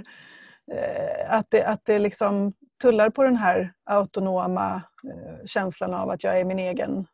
[0.72, 6.24] eh, att det, att det liksom tullar på den här autonoma eh, känslan av att
[6.24, 7.08] jag är min egen?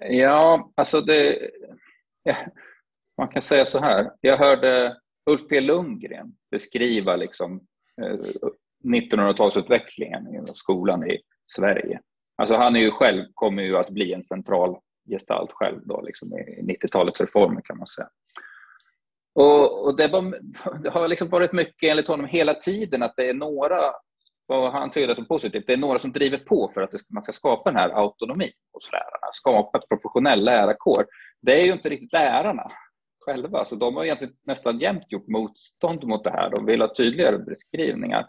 [0.00, 1.50] Ja, alltså det...
[2.22, 2.36] Ja,
[3.18, 4.10] man kan säga så här.
[4.20, 4.96] Jag hörde
[5.30, 7.66] Ulf P Lundgren beskriva liksom,
[8.02, 8.18] eh,
[8.84, 11.18] 1900-talsutvecklingen i skolan i
[11.56, 12.00] Sverige.
[12.36, 14.76] Alltså han är ju själv, kommer ju att bli en central
[15.10, 18.08] gestalt själv då, liksom i 90-talets reformer kan man säga.
[19.34, 20.22] Och, och det, var,
[20.82, 23.78] det, har liksom varit mycket enligt honom hela tiden att det är några,
[24.48, 27.22] och han ser det som positivt, det är några som driver på för att man
[27.22, 31.06] ska skapa den här autonomin hos lärarna, skapa ett professionell lärarkår.
[31.42, 32.72] Det är ju inte riktigt lärarna
[33.26, 36.50] själva, så de har egentligen nästan jämt gjort motstånd mot det här.
[36.50, 38.26] De vill ha tydligare beskrivningar.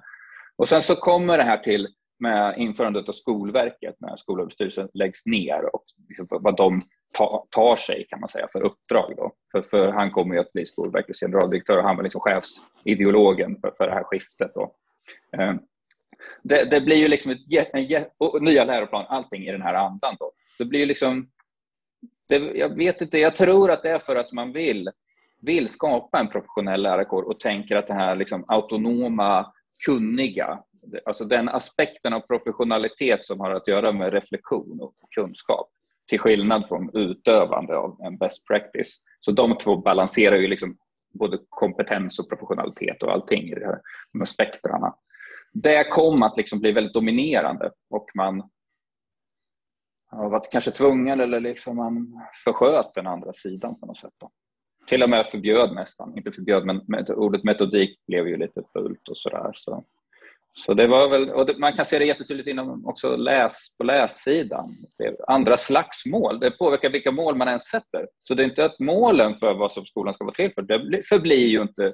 [0.55, 1.87] Och sen så kommer det här till
[2.19, 6.81] med införandet av Skolverket när Skolöverstyrelsen läggs ner och liksom vad de
[7.13, 9.13] ta, tar sig kan man säga för uppdrag.
[9.17, 9.31] Då.
[9.51, 13.73] För, för han kommer ju att bli Skolverkets generaldirektör och han var liksom chefsideologen för,
[13.77, 14.51] för det här skiftet.
[14.53, 14.75] Då.
[15.37, 15.53] Eh,
[16.43, 20.15] det, det, blir ju liksom ett, en, och nya läroplan, allting i den här andan.
[20.19, 20.31] Då.
[20.57, 21.29] Det blir ju liksom,
[22.27, 24.89] det, jag vet inte, jag tror att det är för att man vill,
[25.41, 29.53] vill skapa en professionell lärarkår och tänker att det här liksom autonoma,
[29.85, 30.59] kunniga
[31.05, 35.69] alltså den aspekten av professionalitet som har att göra med reflektion och kunskap
[36.09, 38.97] till skillnad från utövande av en best practice.
[39.19, 40.77] Så de två balanserar ju liksom
[41.13, 44.95] både kompetens och professionalitet och allting i det här spektrarna.
[45.53, 48.49] Det kom att liksom bli väldigt dominerande och man
[50.05, 54.13] har varit kanske tvungen eller liksom man försköt den andra sidan på något sätt.
[54.19, 54.31] Då.
[54.87, 59.17] Till och med förbjöd nästan, inte förbjöd men ordet metodik blev ju lite fult och
[59.17, 59.51] sådär.
[59.53, 59.85] Så.
[60.55, 64.75] Så det var väl, och man kan se det jättetydligt inom också läs, på lässidan.
[65.27, 68.07] andra slags mål, det påverkar vilka mål man än sätter.
[68.23, 71.07] Så det är inte att målen för vad som skolan ska vara till för, det
[71.07, 71.85] förblir ju inte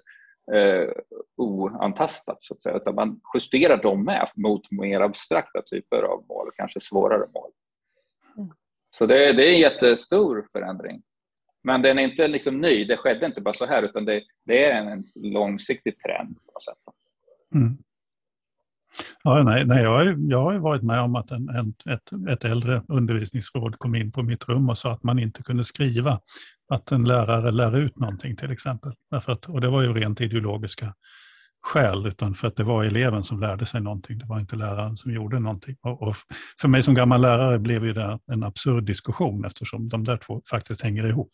[0.54, 0.90] eh,
[1.38, 6.50] oantastat, så att säga, utan man justerar dem med mot mer abstrakta typer av mål,
[6.56, 7.52] kanske svårare mål.
[8.38, 8.50] Mm.
[8.90, 11.02] Så det, det är en jättestor förändring.
[11.64, 14.66] Men den är inte liksom ny, det skedde inte bara så här, utan det, det
[14.66, 16.36] är en långsiktig trend.
[16.46, 16.78] På något sätt.
[17.56, 17.78] Mm.
[19.24, 22.46] Ja, nej, nej, jag, har, jag har varit med om att en, en, ett, ett
[22.46, 26.20] äldre undervisningsråd kom in på mitt rum och sa att man inte kunde skriva
[26.70, 28.94] att en lärare lär ut någonting till exempel.
[29.12, 30.94] Därför att, och det var ju rent ideologiska
[31.62, 34.18] skäl, utan för att det var eleven som lärde sig någonting.
[34.18, 35.76] Det var inte läraren som gjorde någonting.
[35.82, 36.16] Och, och
[36.62, 40.42] för mig som gammal lärare blev ju det en absurd diskussion eftersom de där två
[40.50, 41.32] faktiskt hänger ihop.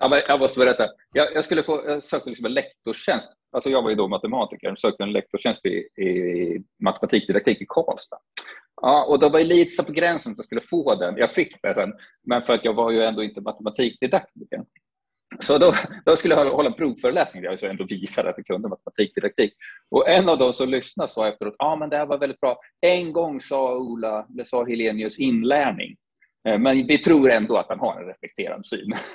[0.00, 0.86] Ja, men jag måste berätta.
[1.12, 3.28] Jag, jag skulle få, jag sökte liksom en lektorstjänst.
[3.52, 8.18] Alltså jag var ju då matematiker och sökte en lektorstjänst i, i matematikdidaktik i Karlstad.
[8.82, 11.16] Ja, och då var Elitsa på gränsen att jag skulle få den.
[11.16, 11.92] Jag fick den sen,
[12.26, 14.64] men för att jag var ju ändå inte matematikdidaktiker.
[15.40, 15.72] Så då,
[16.04, 19.52] då skulle jag hålla en provföreläsning där jag ändå visade att jag kunde matematikdidaktik.
[19.90, 22.40] Och en av dem som lyssnade sa efteråt, ja ah, men det här var väldigt
[22.40, 22.58] bra.
[22.80, 25.96] En gång sa Ola, eller sa Helenius inlärning.
[26.48, 28.94] Eh, men vi tror ändå att han har en reflekterande syn.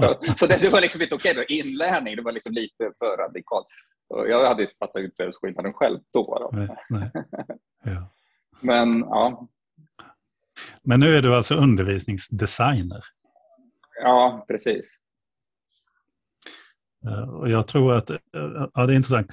[0.00, 1.32] så, så det, var liksom inte okej.
[1.32, 3.66] Okay, inlärning det var liksom lite för radikalt.
[4.08, 6.50] Jag hade fattat inte ens skillnaden själv då.
[6.52, 6.58] då.
[6.58, 7.10] Nej, nej.
[7.84, 8.10] Ja.
[8.60, 9.48] Men ja.
[10.82, 13.04] Men nu är du alltså undervisningsdesigner?
[14.02, 14.90] Ja, precis.
[17.06, 18.18] Eh, och jag tror att, eh,
[18.74, 19.30] ja det är intressant.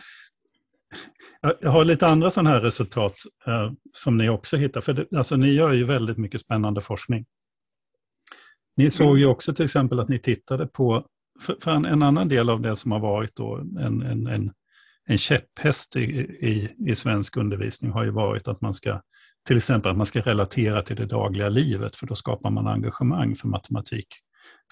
[1.62, 3.16] Jag har lite andra sådana här resultat
[3.48, 4.82] eh, som ni också hittar.
[4.82, 7.26] För det, alltså, ni gör ju väldigt mycket spännande forskning.
[8.78, 9.32] Ni såg ju mm.
[9.32, 11.06] också till exempel att ni tittade på,
[11.42, 14.52] för, för en, en, annan del av det som har varit då en, en, en,
[15.06, 19.02] en käpphäst i, i, i svensk undervisning har ju varit att man ska
[19.48, 23.36] till exempel att man ska relatera till det dagliga livet, för då skapar man engagemang
[23.36, 24.08] för matematik,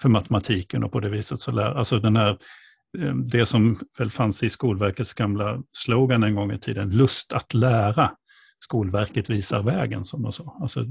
[0.02, 2.38] för matematiken och på det viset så lär, alltså den här
[2.98, 7.54] Ehm, det som väl fanns i Skolverkets gamla slogan en gång i tiden, lust att
[7.54, 8.10] lära.
[8.58, 10.56] Skolverket visar vägen, som de sa.
[10.60, 10.84] Alltså,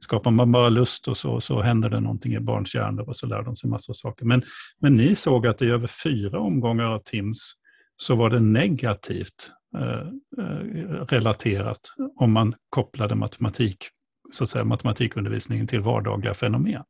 [0.00, 3.26] skapar man bara lust och så, så händer det någonting i barns hjärnor och så
[3.26, 4.24] lär de sig massa saker.
[4.24, 4.42] Men,
[4.80, 7.52] men ni såg att i över fyra omgångar av TIMS
[7.96, 10.08] så var det negativt eh,
[10.44, 11.80] eh, relaterat
[12.16, 13.84] om man kopplade matematik,
[14.32, 16.82] så att säga, matematikundervisningen till vardagliga fenomen.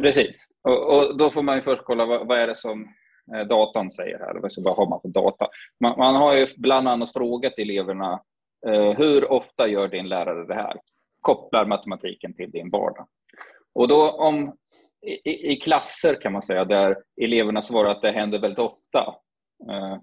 [0.00, 0.48] Precis.
[0.68, 2.88] Och, och, då får man ju först kolla vad, vad är det som
[3.34, 4.44] eh, datan säger här.
[4.44, 5.48] Alltså, vad har man för data?
[5.80, 8.22] Man, man har ju bland annat frågat eleverna
[8.66, 10.76] eh, hur ofta gör din lärare det här?
[11.20, 13.06] Kopplar matematiken till din vardag.
[13.74, 14.56] Och då om,
[15.24, 19.14] i, i klasser kan man säga där eleverna svarar att det händer väldigt ofta.
[19.70, 19.98] Eh,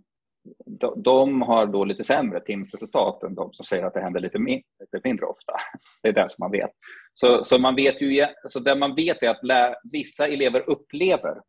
[0.66, 4.40] de, de har då lite sämre timsresultat än de som säger att det händer lite,
[4.40, 5.54] min, lite mindre ofta.
[6.04, 6.72] Det är det som man vet.
[7.14, 11.42] Så, så man vet ju, så det man vet är att lä, vissa elever upplever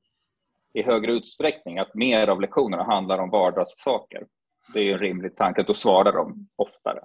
[0.74, 4.26] i högre utsträckning att mer av lektionerna handlar om vardagssaker.
[4.74, 7.00] Det är en rimlig tanke, att då svarar de oftare.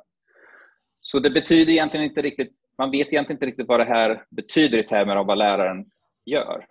[0.99, 4.77] Så det betyder egentligen inte riktigt, man vet egentligen inte riktigt vad det här betyder
[4.77, 5.85] i termer av vad läraren
[6.25, 6.65] gör.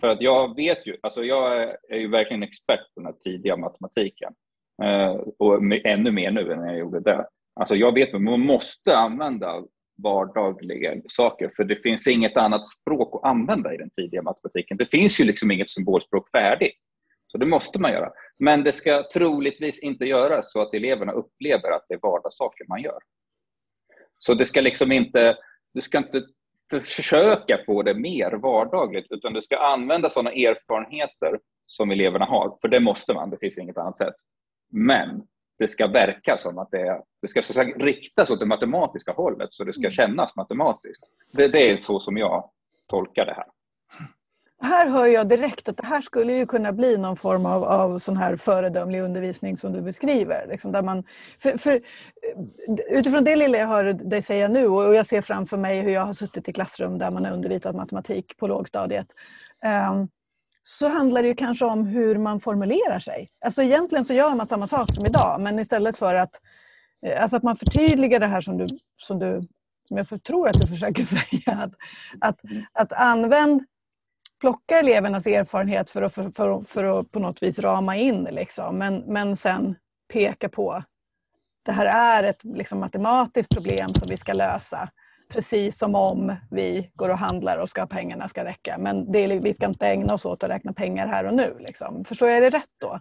[0.00, 3.56] För att jag vet ju, alltså jag är ju verkligen expert på den här tidiga
[3.56, 4.34] matematiken.
[4.82, 7.26] Eh, och ännu mer nu än när jag gjorde det.
[7.60, 9.62] Alltså jag vet att man måste använda
[10.02, 14.76] vardagliga saker för det finns inget annat språk att använda i den tidiga matematiken.
[14.76, 16.76] Det finns ju liksom inget symbolspråk färdigt.
[17.26, 18.10] Så det måste man göra.
[18.38, 22.82] Men det ska troligtvis inte göras så att eleverna upplever att det är vardagssaker man
[22.82, 22.98] gör.
[24.18, 25.36] Så det ska liksom inte,
[25.74, 26.22] du ska inte
[26.84, 32.58] försöka få det mer vardagligt utan du ska använda sådana erfarenheter som eleverna har.
[32.60, 34.14] För det måste man, det finns inget annat sätt.
[34.70, 35.22] Men
[35.58, 39.12] det ska verka som att det är, det ska så säga, riktas åt det matematiska
[39.12, 39.90] hållet så det ska mm.
[39.90, 41.04] kännas matematiskt.
[41.32, 42.50] Det, det är så som jag
[42.86, 43.46] tolkar det här.
[44.62, 47.98] Här hör jag direkt att det här skulle ju kunna bli någon form av, av
[47.98, 50.46] sån här föredömlig undervisning som du beskriver.
[50.48, 51.04] Liksom där man,
[51.38, 51.80] för, för,
[52.90, 56.06] utifrån det lilla jag hör dig säga nu och jag ser framför mig hur jag
[56.06, 59.06] har suttit i klassrum där man har undervisat matematik på lågstadiet.
[59.90, 60.08] Um,
[60.68, 63.30] så handlar det ju kanske om hur man formulerar sig.
[63.44, 66.40] Alltså egentligen så gör man samma sak som idag men istället för att
[67.06, 69.42] eh, alltså att man förtydligar det här som du, som du
[69.88, 71.62] som jag tror att du försöker säga.
[71.62, 71.72] Att,
[72.20, 72.40] att,
[72.72, 73.64] att använd,
[74.40, 78.78] plocka elevernas erfarenhet för att, för, för, för att på något vis rama in liksom.
[78.78, 79.74] men, men sen
[80.12, 80.82] peka på
[81.62, 84.88] det här är ett liksom, matematiskt problem som vi ska lösa.
[85.28, 88.78] Precis som om vi går och handlar och ska pengarna ska räcka.
[88.78, 91.56] Men det är, vi ska inte ägna oss åt att räkna pengar här och nu.
[91.58, 92.04] Liksom.
[92.04, 93.00] Förstår jag det rätt då?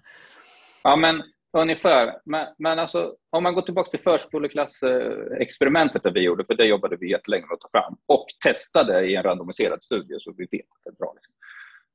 [0.83, 1.23] Ja, men
[1.57, 2.13] ungefär.
[2.25, 6.97] Men, men alltså, om man går tillbaka till förskoleklassexperimentet där vi gjorde, för det jobbade
[6.99, 10.61] vi jättelänge med att ta fram och testade i en randomiserad studie så vi vet
[10.61, 11.13] att det är bra.
[11.15, 11.33] Liksom.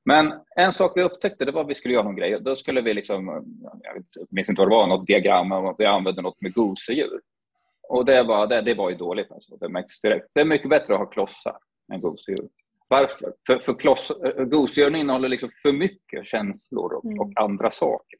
[0.05, 2.39] Men en sak vi upptäckte det var att vi skulle göra någon grej.
[2.41, 3.27] Då skulle vi liksom,
[3.83, 7.21] jag minns inte vad det var, något diagram och vi använde något med gosedjur.
[7.91, 9.57] Och det var, det, det var ju dåligt alltså.
[9.57, 10.27] Det märktes direkt.
[10.35, 11.57] Det är mycket bättre att ha klossar
[11.93, 12.49] än gosedjur.
[12.89, 13.33] Varför?
[13.47, 14.13] För, för kloss,
[14.47, 17.21] gosedjuren innehåller liksom för mycket känslor och, mm.
[17.21, 18.19] och andra saker.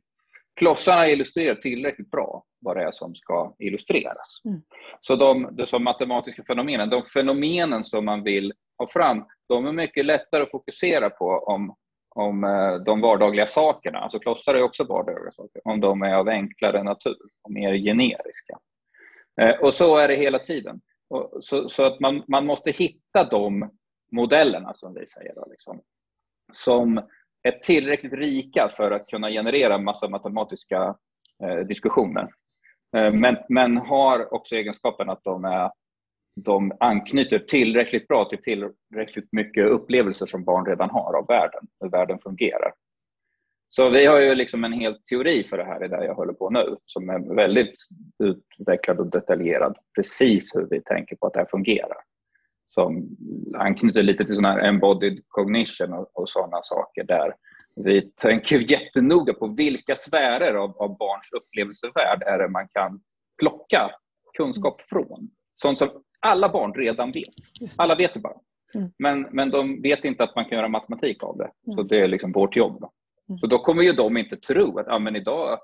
[0.57, 4.43] Klossarna illustrerar tillräckligt bra vad det är som ska illustreras.
[4.45, 4.63] Mm.
[5.01, 9.73] Så de, de som matematiska fenomenen, de fenomenen som man vill ha fram, de är
[9.73, 11.75] mycket lättare att fokusera på om,
[12.15, 16.29] om eh, de vardagliga sakerna, alltså klossar är också vardagliga saker, om de är av
[16.29, 18.59] enklare natur och mer generiska.
[19.41, 20.81] Eh, och så är det hela tiden.
[21.41, 23.71] Så, så att man, man måste hitta de
[24.13, 25.81] modellerna, som vi säger, då, liksom,
[26.53, 26.99] som
[27.43, 30.97] är tillräckligt rika för att kunna generera massa matematiska
[31.43, 32.29] eh, diskussioner.
[32.97, 35.71] Eh, men, men har också egenskapen att de, är,
[36.37, 41.91] de anknyter tillräckligt bra till tillräckligt mycket upplevelser som barn redan har av världen, hur
[41.91, 42.73] världen fungerar.
[43.73, 46.33] Så vi har ju liksom en hel teori för det här, i det jag håller
[46.33, 47.73] på nu, som är väldigt
[48.25, 51.99] utvecklad och detaljerad, precis hur vi tänker på att det här fungerar.
[52.69, 53.09] Som
[53.59, 57.35] anknyter lite till sån här embodied cognition och, och sådana saker där
[57.77, 63.01] vi tänker jättenoga på vilka sfärer av, av barns upplevelsevärld är det man kan
[63.39, 63.91] plocka
[64.37, 65.31] kunskap från.
[65.57, 65.89] Sånt som
[66.21, 67.35] alla barn redan vet.
[67.79, 68.37] Alla vet det bara.
[68.75, 68.91] Mm.
[68.99, 71.51] Men, men de vet inte att man kan göra matematik av det.
[71.65, 71.87] Så mm.
[71.87, 72.81] det är liksom vårt jobb.
[72.81, 72.93] Då.
[73.39, 75.59] Så då kommer ju de inte tro att ah, men idag,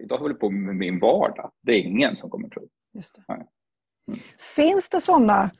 [0.00, 1.50] idag håller jag på med min vardag.
[1.62, 2.68] Det är ingen som kommer tro.
[2.94, 3.32] Just det.
[3.32, 3.46] Mm.
[4.38, 5.50] Finns det sådana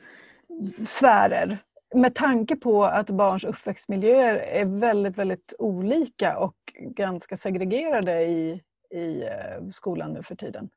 [0.87, 1.59] sfärer
[1.95, 9.23] med tanke på att barns uppväxtmiljöer är väldigt, väldigt olika och ganska segregerade i, i
[9.23, 10.71] eh, skolan nu för tiden?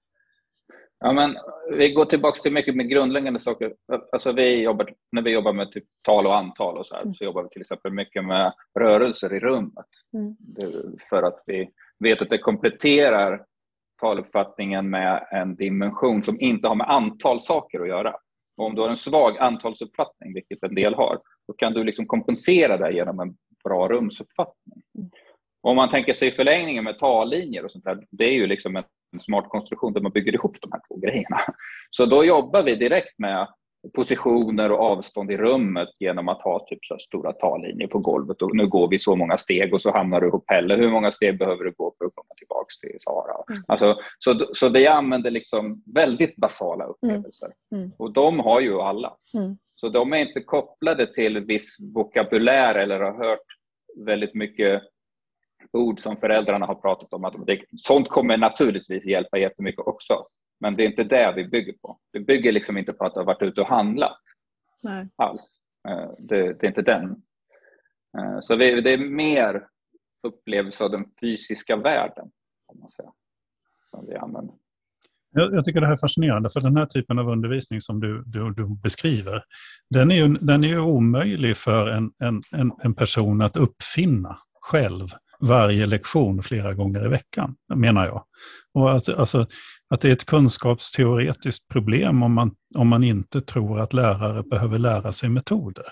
[1.00, 1.36] Ja, men
[1.72, 3.74] vi går tillbaka till mycket med grundläggande saker.
[4.12, 7.14] Alltså vi jobbar, när vi jobbar med typ tal och antal och så, här, mm.
[7.14, 9.86] så jobbar vi till exempel mycket med rörelser i rummet.
[10.14, 10.36] Mm.
[11.10, 13.46] för att vi vet att det kompletterar
[14.02, 18.16] taluppfattningen med en dimension som inte har med antal saker att göra.
[18.58, 22.08] Och om du har en svag antalsuppfattning, vilket en del har, då kan du liksom
[22.08, 24.82] kompensera det genom en bra rumsuppfattning.
[24.98, 25.10] Mm.
[25.68, 28.84] Om man tänker sig förlängningen med tallinjer och sånt där, det är ju liksom en
[29.20, 31.38] smart konstruktion där man bygger ihop de här två grejerna.
[31.92, 33.48] Så då jobbar vi direkt med
[33.96, 38.42] positioner och avstånd i rummet genom att ha typ så stora tallinjer på golvet.
[38.42, 40.76] Och nu går vi så många steg och så hamnar du på Pelle.
[40.76, 43.36] Hur många steg behöver du gå för att komma tillbaka till Sara?
[43.50, 43.64] Mm.
[43.68, 47.52] Alltså, så, så vi använder liksom väldigt basala upplevelser.
[47.72, 47.84] Mm.
[47.84, 47.96] Mm.
[47.98, 49.14] Och de har ju alla.
[49.34, 49.58] Mm.
[49.76, 53.46] Så de är inte kopplade till viss vokabulär eller har hört
[54.06, 54.82] väldigt mycket
[55.72, 57.26] ord som föräldrarna har pratat om.
[57.26, 60.26] Att det, sånt kommer naturligtvis hjälpa jättemycket också.
[60.60, 62.00] Men det är inte det vi bygger på.
[62.12, 64.18] Vi bygger liksom inte på att du har varit ute och handlat
[64.84, 65.10] Nej.
[65.16, 65.60] alls.
[65.90, 67.10] Eh, det, det, är inte den.
[68.18, 69.68] Eh, så vi, det är mer
[70.28, 72.32] upplevelse av den fysiska världen,
[72.68, 73.12] kan man säga,
[73.90, 74.56] som vi använder.
[75.32, 78.24] Jag, jag, tycker det här är fascinerande, för den här typen av undervisning som du,
[78.26, 79.44] du, du beskriver,
[79.90, 84.38] den är ju, den är ju omöjlig för en, en, en, en person att uppfinna
[84.62, 85.08] själv
[85.40, 88.24] varje lektion flera gånger i veckan, menar jag.
[88.74, 89.48] Och att, alltså,
[89.90, 94.80] att det är ett kunskapsteoretiskt problem om man, om man inte tror att lärare behöver
[94.80, 95.86] lära sig metoder.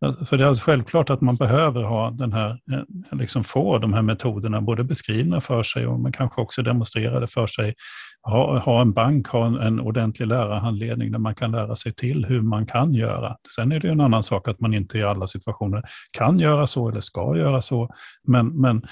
[0.00, 3.78] Alltså, för det är alltså självklart att man behöver ha den här, eh, liksom få
[3.78, 7.74] de här metoderna både beskrivna för sig och man kanske också demonstrerade för sig.
[8.22, 12.24] Ha, ha en bank, ha en, en ordentlig lärarhandledning där man kan lära sig till
[12.24, 13.36] hur man kan göra.
[13.56, 15.82] Sen är det en annan sak att man inte i alla situationer
[16.18, 17.88] kan göra så eller ska göra så.
[18.28, 18.86] Men, men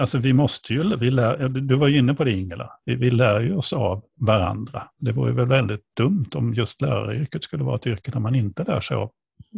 [0.00, 3.10] alltså vi måste ju, vi lär, du var ju inne på det Ingela, vi, vi
[3.10, 4.82] lär ju oss av varandra.
[4.98, 8.64] Det vore väl väldigt dumt om just läraryrket skulle vara ett yrke där man inte
[8.64, 9.10] lär sig av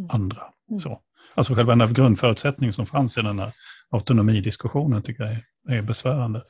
[0.09, 0.41] andra.
[0.69, 0.79] Mm.
[0.79, 1.01] Så.
[1.33, 3.51] Alltså själva den grundförutsättningen som fanns i den här
[3.89, 6.43] autonomidiskussionen tycker jag är, är besvärande.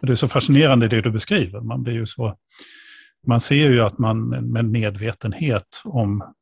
[0.00, 1.60] Och det är så fascinerande det du beskriver.
[1.60, 2.36] Man blir ju så...
[3.26, 6.34] Man ser ju att man med medvetenhet om,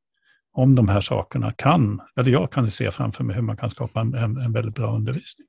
[0.53, 4.01] om de här sakerna kan, eller jag kan se framför mig hur man kan skapa
[4.01, 5.47] en, en, en väldigt bra undervisning.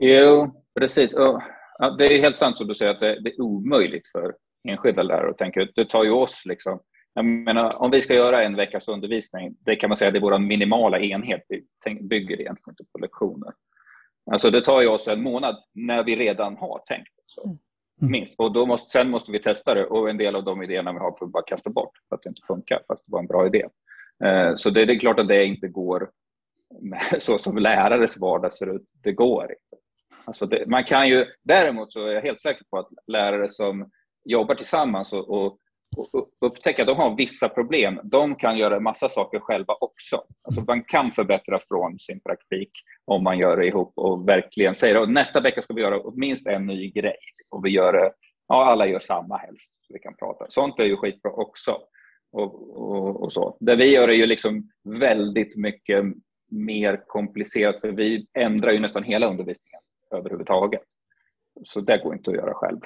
[0.00, 1.14] Jo, precis.
[1.14, 1.42] Och
[1.78, 4.34] Ja, det är helt sant som du säger att det, det, är omöjligt för
[4.68, 5.72] enskilda lärare att tänka ut.
[5.74, 6.80] Det tar ju oss liksom
[7.18, 10.20] jag menar, om vi ska göra en veckas undervisning, det kan man säga det är
[10.20, 11.42] vår minimala enhet.
[11.48, 11.64] Vi
[12.00, 13.52] bygger egentligen inte på lektioner.
[14.30, 17.12] Alltså det tar ju oss en månad när vi redan har tänkt.
[17.26, 17.44] Så.
[17.44, 17.58] Mm.
[18.12, 18.34] Minst.
[18.38, 20.98] Och då måste, sen måste vi testa det och en del av de idéerna vi
[20.98, 23.26] har får vi bara kasta bort för att det inte funkar, fast det var en
[23.26, 23.66] bra idé.
[24.24, 26.10] Eh, så det, det, är klart att det inte går
[27.18, 28.84] så som lärares vardag ser ut.
[29.02, 29.84] Det går inte.
[30.24, 33.90] Alltså det, man kan ju, däremot så är jag helt säker på att lärare som
[34.24, 35.58] jobbar tillsammans och och
[36.40, 38.00] upptäcka att de har vissa problem.
[38.04, 40.22] De kan göra en massa saker själva också.
[40.42, 42.70] Alltså man kan förbättra från sin praktik
[43.04, 46.46] om man gör det ihop och verkligen säger att nästa vecka ska vi göra minst
[46.46, 47.16] en ny grej.
[47.50, 48.12] Och vi gör det,
[48.48, 49.72] ja, alla gör samma helst.
[49.80, 50.44] Så vi kan prata.
[50.48, 51.78] Sånt är ju skitbra också.
[52.32, 53.56] Och, och, och, så.
[53.60, 56.04] Det vi gör är ju liksom väldigt mycket
[56.50, 59.80] mer komplicerat för vi ändrar ju nästan hela undervisningen
[60.10, 60.82] överhuvudtaget.
[61.62, 62.80] Så det går inte att göra själv.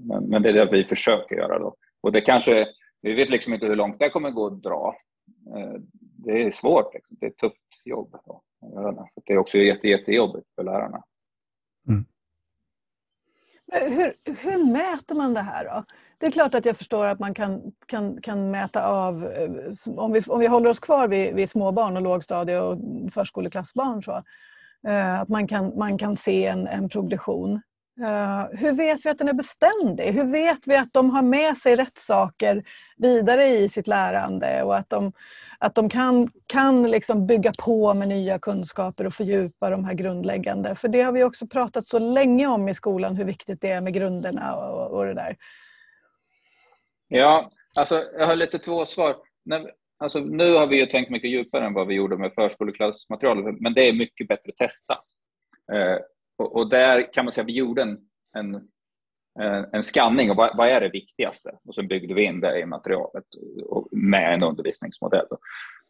[0.00, 1.58] Men, men det är det vi försöker göra.
[1.58, 1.74] då.
[2.00, 2.68] Och det kanske,
[3.00, 4.96] vi vet liksom inte hur långt det kommer gå att dra.
[5.56, 5.80] Eh,
[6.24, 7.16] det är svårt, liksom.
[7.20, 8.16] det är ett tufft jobb.
[8.26, 8.42] Då.
[9.26, 11.02] Det är också jätte, jättejobbigt för lärarna.
[11.88, 12.04] Mm.
[13.72, 15.84] Hur, hur mäter man det här då?
[16.18, 19.50] Det är klart att jag förstår att man kan, kan, kan mäta av, eh,
[19.96, 22.78] om vi, om vi håller oss kvar vid, vid småbarn och lågstadie och
[23.12, 24.22] förskoleklassbarn, så,
[24.88, 27.60] eh, att man kan, man kan se en, en progression.
[28.00, 30.12] Uh, hur vet vi att den är beständig?
[30.12, 32.62] Hur vet vi att de har med sig rätt saker
[32.96, 35.12] vidare i sitt lärande och att de,
[35.58, 40.74] att de kan, kan liksom bygga på med nya kunskaper och fördjupa de här grundläggande?
[40.74, 43.80] För det har vi också pratat så länge om i skolan, hur viktigt det är
[43.80, 45.36] med grunderna och, och det där.
[47.08, 49.16] Ja, alltså jag har lite två svar.
[49.98, 53.72] Alltså, nu har vi ju tänkt mycket djupare än vad vi gjorde med förskoleklassmaterialet, men
[53.72, 55.04] det är mycket bättre testat.
[55.72, 55.98] Eh,
[56.38, 57.98] och, och, där kan man säga att vi gjorde en,
[58.36, 58.54] en,
[59.40, 62.60] eh, en skanning av vad, vad, är det viktigaste och så byggde vi in det
[62.60, 63.24] i materialet
[63.90, 65.26] med en undervisningsmodell.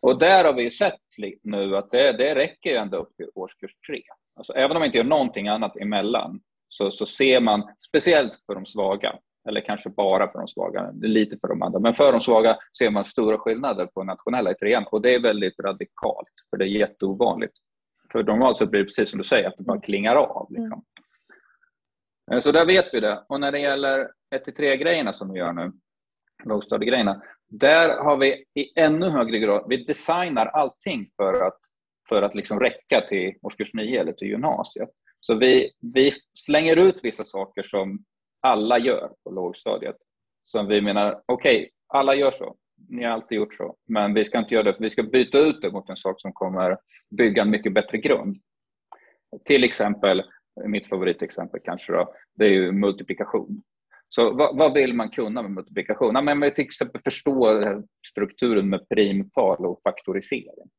[0.00, 1.00] Och där har vi sett
[1.42, 4.02] nu att det, det räcker ända upp till årskurs tre.
[4.36, 8.54] Alltså, även om man inte gör någonting annat emellan så, så ser man, speciellt för
[8.54, 9.18] de svaga,
[9.48, 12.90] eller kanske bara för de svaga, lite för de andra, men för de svaga ser
[12.90, 16.68] man stora skillnader på nationella i trean och det är väldigt radikalt, för det är
[16.68, 17.52] jätteovanligt.
[18.12, 20.46] För normalt sett blir det precis som du säger, att det bara klingar av.
[20.50, 20.84] Liksom.
[22.30, 22.40] Mm.
[22.40, 23.24] Så där vet vi det.
[23.28, 25.72] Och när det gäller 1-3-grejerna som vi gör nu,
[26.44, 31.58] lågstadiegrejerna, där har vi i ännu högre grad, vi designar allting för att,
[32.08, 34.88] för att liksom räcka till årskurs 9 eller till gymnasiet.
[35.20, 38.04] Så vi, vi slänger ut vissa saker som
[38.40, 39.96] alla gör på lågstadiet.
[40.44, 42.56] Som vi menar, okej, okay, alla gör så
[42.88, 43.76] ni har alltid gjort så.
[43.88, 46.20] Men vi ska inte göra det, för vi ska byta ut det mot en sak
[46.20, 46.76] som kommer
[47.10, 48.36] bygga en mycket bättre grund.
[49.44, 50.22] Till exempel,
[50.66, 53.62] mitt favoritexempel kanske då, det är ju multiplikation.
[54.08, 56.14] Så vad, vad vill man kunna med multiplikation?
[56.14, 57.62] Ja, men till exempel förstå
[58.08, 60.70] strukturen med primtal och faktorisering.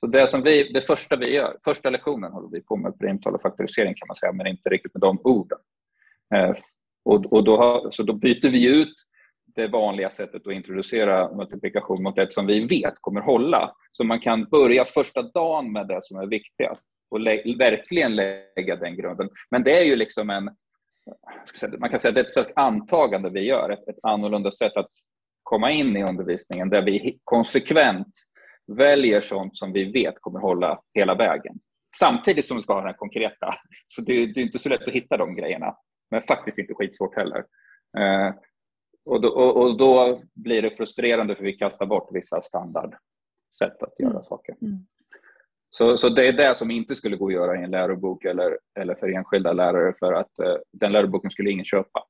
[0.00, 3.34] Så det, som vi, det första vi gör, första lektionen håller vi på med primtal
[3.34, 5.58] och faktorisering kan man säga, men inte riktigt med de orden.
[6.34, 6.54] Eh,
[7.04, 8.94] och, och då har, så då byter vi ut
[9.54, 13.72] det vanliga sättet att introducera multiplikation mot ett som vi vet kommer hålla.
[13.92, 17.20] Så man kan börja första dagen med det som är viktigast och
[17.58, 19.28] verkligen lägga den grunden.
[19.50, 20.50] Men det är ju liksom en,
[21.78, 24.76] man kan säga att det är ett slags antagande vi gör, ett, ett annorlunda sätt
[24.76, 24.90] att
[25.42, 28.12] komma in i undervisningen där vi konsekvent
[28.66, 31.54] väljer sånt som vi vet kommer hålla hela vägen.
[31.98, 33.54] Samtidigt som vi ska ha den konkreta.
[33.86, 35.76] Så det, det är inte så lätt att hitta de grejerna,
[36.10, 37.44] men faktiskt inte skitsvårt heller.
[37.98, 38.34] Eh,
[39.04, 44.00] och då, och, och då, blir det frustrerande för vi kastar bort vissa standardsätt att
[44.00, 44.22] göra mm.
[44.22, 44.56] saker.
[44.62, 44.78] Mm.
[45.70, 48.58] Så, så det är det som inte skulle gå att göra i en lärobok eller,
[48.80, 52.04] eller för enskilda lärare för att eh, den läroboken skulle ingen köpa.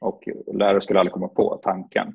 [0.00, 2.14] Och lärare skulle aldrig komma på tanken.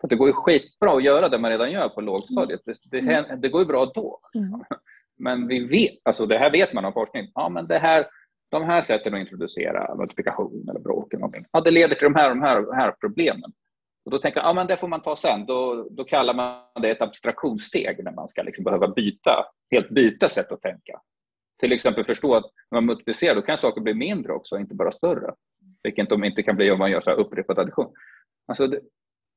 [0.00, 2.60] För det går ju skitbra att göra det man redan gör på lågstadiet.
[2.64, 3.40] Det, det, mm.
[3.40, 4.20] det går ju bra då.
[4.34, 4.50] Mm.
[5.18, 8.06] Men vi vet, alltså det här vet man av forskning, ja, men det här,
[8.50, 12.14] de här sätten att introducera multiplikation eller bråk eller någonting, ja, det leder till de
[12.14, 13.52] här, de här, de här problemen.
[14.04, 15.46] Och då tänker jag ja, men det får man ta sen.
[15.46, 20.28] Då, då kallar man det ett abstraktionssteg när man ska liksom behöva byta, helt byta
[20.28, 21.00] sätt att tänka.
[21.60, 24.90] Till exempel förstå att när man multiplicerar då kan saker bli mindre också, inte bara
[24.90, 25.34] större.
[25.82, 27.94] Vilket de inte kan bli om man gör så här upprepad addition.
[28.48, 28.80] Alltså det,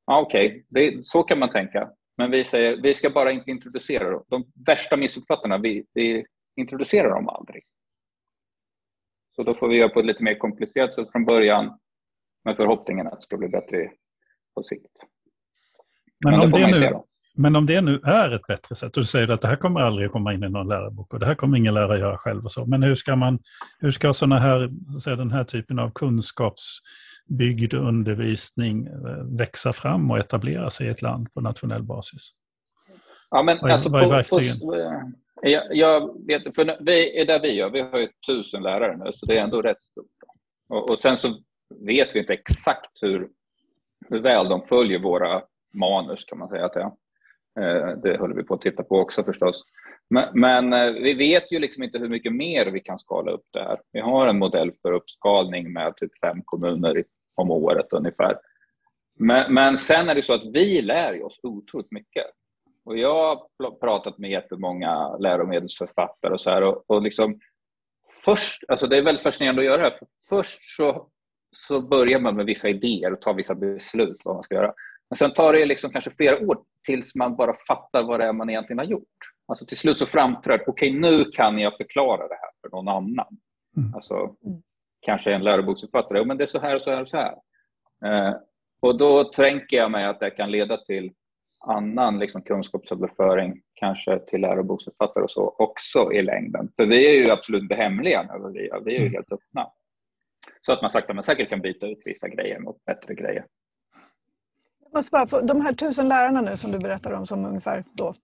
[0.06, 1.02] ja, Okej, okay.
[1.02, 1.90] så kan man tänka.
[2.16, 4.24] Men vi säger vi ska bara inte introducera dem.
[4.28, 7.64] De värsta missuppfattarna, vi, vi introducerar dem aldrig.
[9.36, 11.78] Så då får vi göra på ett lite mer komplicerat sätt från början
[12.44, 13.90] med förhoppningen att det ska bli bättre
[14.56, 14.92] på sikt.
[16.24, 17.00] Men, Men om, det nu,
[17.34, 19.80] Men om det nu är ett bättre sätt, och du säger att det här kommer
[19.80, 22.52] aldrig komma in i någon lärarbok och det här kommer ingen lärare göra själv och
[22.52, 23.38] så, men hur ska man,
[23.78, 30.18] hur ska såna här, så den här typen av kunskapsbyggd undervisning eh, växa fram och
[30.18, 32.30] etablera sig i ett land på nationell basis?
[33.30, 34.60] Ja, men vad är, alltså vad är verktygen?
[34.60, 34.90] På, eh,
[35.42, 39.12] jag, jag, vet, för vi är där vi gör, vi har ju tusen lärare nu,
[39.14, 40.06] så det är ändå rätt stort.
[40.68, 41.28] Och, och sen så
[41.86, 43.28] vet vi inte exakt hur,
[44.08, 45.42] hur väl de följer våra
[45.74, 46.92] manus kan man säga att det är.
[47.60, 49.64] Eh, det håller vi på att titta på också förstås.
[50.10, 53.46] Men, men, eh, vi vet ju liksom inte hur mycket mer vi kan skala upp
[53.52, 53.80] det här.
[53.92, 57.04] Vi har en modell för uppskalning med typ fem kommuner
[57.34, 58.38] om året ungefär.
[59.18, 62.26] Men, men sen är det så att vi lär oss otroligt mycket.
[62.84, 67.40] Och jag har pratat med jättemånga läromedelsförfattare och så här och, och liksom
[68.24, 71.08] först, alltså det är väldigt fascinerande att göra det här, för först så,
[71.68, 74.72] så börjar man med vissa idéer och tar vissa beslut vad man ska göra.
[75.10, 78.32] Men sen tar det liksom kanske flera år tills man bara fattar vad det är
[78.32, 79.16] man egentligen har gjort.
[79.48, 82.88] Alltså till slut så framträder okej okay, nu kan jag förklara det här för någon
[82.88, 83.38] annan.
[83.76, 83.94] Mm.
[83.94, 84.62] Alltså, mm.
[85.00, 87.34] kanske en läroboksförfattare, men det är så här och så här och så här.
[88.04, 88.34] Eh,
[88.80, 91.12] och då tänker jag mig att det kan leda till
[91.66, 96.68] annan liksom, kunskapsöverföring, kanske till läroboksförfattare och så också i längden.
[96.76, 99.12] För vi är ju absolut inte hemliga när vi Vi är ju mm.
[99.12, 99.70] helt öppna.
[100.62, 103.44] Så att man sakta men säkert kan byta ut vissa grejer mot bättre grejer.
[104.94, 108.14] måste bara få, de här tusen lärarna nu som du berättar om som ungefär då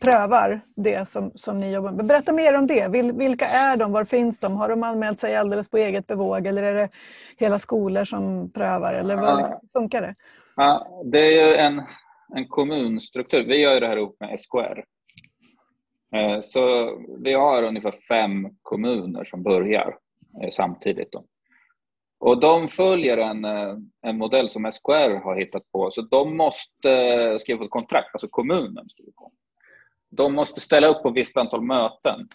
[0.00, 2.06] prövar det som, som ni jobbar med.
[2.06, 2.88] Berätta mer om det.
[3.12, 3.92] vilka är de?
[3.92, 4.56] Var finns de?
[4.56, 6.88] Har de anmält sig alldeles på eget bevåg eller är det
[7.36, 8.94] hela skolor som prövar?
[8.94, 10.14] Eller vad liksom, funkar det?
[10.56, 11.82] Ja, det är ju en
[12.36, 13.44] en kommunstruktur.
[13.44, 14.84] Vi gör det här ihop med SKR.
[16.16, 19.96] Eh, så vi har ungefär fem kommuner som börjar
[20.40, 21.12] Eh, samtidigt.
[21.12, 21.24] Då.
[22.20, 25.90] Och de följer en, eh, en modell som SKR har hittat på.
[25.90, 29.32] Så de måste eh, skriva på ett kontrakt, alltså kommunen skriver på.
[30.10, 32.28] De måste ställa upp på ett visst antal möten.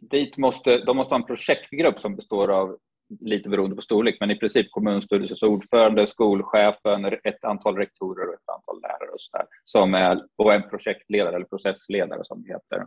[0.00, 2.76] Dit måste, de måste ha en projektgrupp som består av
[3.20, 8.48] lite beroende på storlek, men i princip kommunstyrelsens ordförande, skolchefen, ett antal rektorer och ett
[8.56, 12.84] antal lärare och, så där, som är, och en projektledare eller processledare som det heter,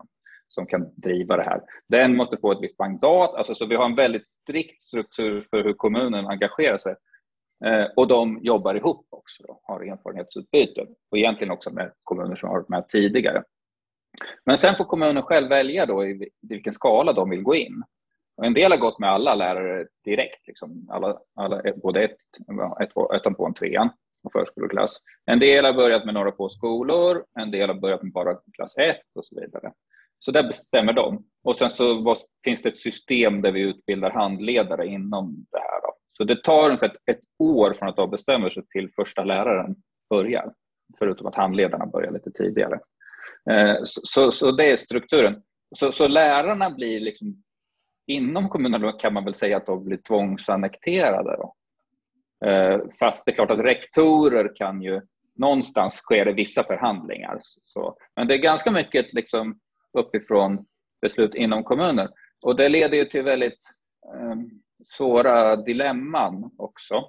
[0.47, 1.61] som kan driva det här.
[1.89, 5.63] Den måste få ett visst mandat, alltså, så vi har en väldigt strikt struktur för
[5.63, 6.95] hur kommunen engagerar sig.
[7.65, 12.49] Eh, och de jobbar ihop också, då, har erfarenhetsutbyte och egentligen också med kommuner som
[12.49, 13.43] har varit med tidigare.
[14.45, 17.83] Men sen får kommunen själv välja då i vilken skala de vill gå in.
[18.37, 20.87] Och en del har gått med alla lärare direkt, liksom.
[20.89, 22.17] alla, alla, både ett,
[22.81, 23.89] ett, ettan, tvåan, trean
[24.23, 24.97] och förskoleklass.
[25.25, 28.77] En del har börjat med några få skolor, en del har börjat med bara klass
[28.77, 29.71] 1 och så vidare.
[30.19, 31.25] Så där bestämmer de.
[31.43, 35.81] Och sen så finns det ett system där vi utbildar handledare inom det här.
[35.81, 35.93] Då.
[36.17, 39.75] Så det tar ungefär ett, ett år från att de bestämmer sig till första läraren
[40.09, 40.53] börjar.
[40.99, 42.79] Förutom att handledarna börjar lite tidigare.
[43.51, 45.41] Eh, så, så, så, det är strukturen.
[45.75, 47.43] Så, så lärarna blir liksom
[48.07, 51.37] inom kommunerna kan man väl säga att de blir tvångsannekterade.
[51.37, 51.55] Då.
[52.47, 55.01] Eh, fast det är klart att rektorer kan ju
[55.35, 57.39] någonstans sker det vissa förhandlingar.
[57.41, 57.97] Så.
[58.15, 59.59] Men det är ganska mycket liksom
[59.95, 60.65] uppifrån
[61.01, 62.09] beslut inom kommunen
[62.45, 63.59] Och det leder ju till väldigt
[64.13, 64.35] eh,
[64.89, 67.05] svåra dilemman också.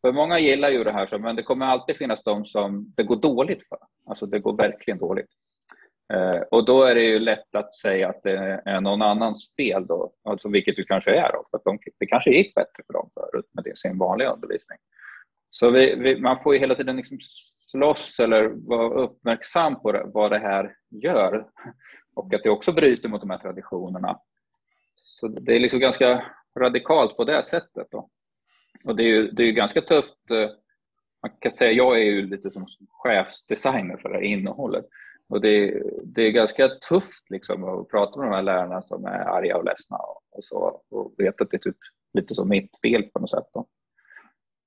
[0.00, 3.16] För många gillar ju det här, men det kommer alltid finnas de som det går
[3.16, 3.78] dåligt för.
[4.06, 5.30] Alltså det går verkligen dåligt.
[6.12, 9.86] Eh, och då är det ju lätt att säga att det är någon annans fel,
[9.86, 11.32] då, alltså vilket det kanske är.
[11.32, 14.30] Då, för att de, det kanske gick bättre för dem förut med det, sin vanliga
[14.30, 14.78] undervisning.
[15.50, 17.18] Så vi, vi, man får ju hela tiden liksom
[17.70, 21.46] slåss eller vara uppmärksam på det, vad det här gör
[22.16, 24.20] och att det också bryter mot de här traditionerna.
[24.96, 26.24] Så det är liksom ganska
[26.58, 27.86] radikalt på det sättet.
[27.90, 28.08] Då.
[28.84, 30.30] Och det är ju det är ganska tufft.
[30.30, 30.50] Eh,
[31.22, 34.84] man kan säga jag är ju lite som chefsdesigner för det här innehållet.
[35.28, 39.20] Och det, det är ganska tufft liksom, att prata med de här lärarna som är
[39.36, 41.76] arga och ledsna och, och så och veta att det är typ
[42.12, 43.46] lite som mitt fel på något sätt.
[43.54, 43.66] Då.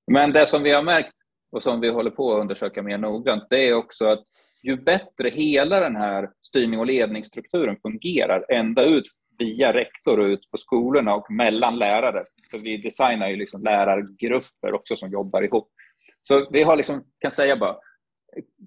[0.07, 1.13] Men det som vi har märkt
[1.51, 4.23] och som vi håller på att undersöka mer noggrant det är också att
[4.63, 9.05] ju bättre hela den här styrning och ledningsstrukturen fungerar ända ut
[9.37, 12.23] via rektor och ut på skolorna och mellan lärare.
[12.51, 15.69] För vi designar ju liksom lärargrupper också som jobbar ihop.
[16.23, 17.75] Så vi har liksom, kan säga bara,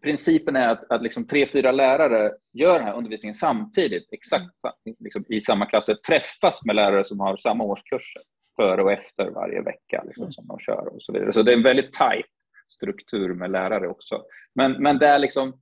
[0.03, 4.55] principen är att, att liksom tre, fyra lärare gör den här undervisningen samtidigt, exakt
[5.01, 8.23] liksom, i samma klasser, träffas med lärare som har samma årskurser
[8.57, 11.33] före och efter varje vecka liksom, som de kör och så vidare.
[11.33, 12.34] Så det är en väldigt tajt
[12.69, 14.25] struktur med lärare också.
[14.55, 15.61] Men, men där, liksom,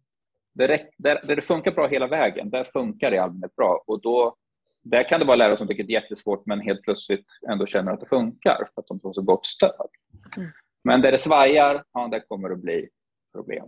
[0.54, 3.84] där, där, det funkar bra hela vägen, där funkar det i allmänhet bra.
[3.86, 4.36] Och då,
[4.82, 7.92] där kan det vara lärare som tycker det är jättesvårt men helt plötsligt ändå känner
[7.92, 9.88] att det funkar för att de får så gott stöd.
[10.36, 10.50] Mm.
[10.84, 12.88] Men där det svajar, ja, där kommer det bli
[13.34, 13.66] problem.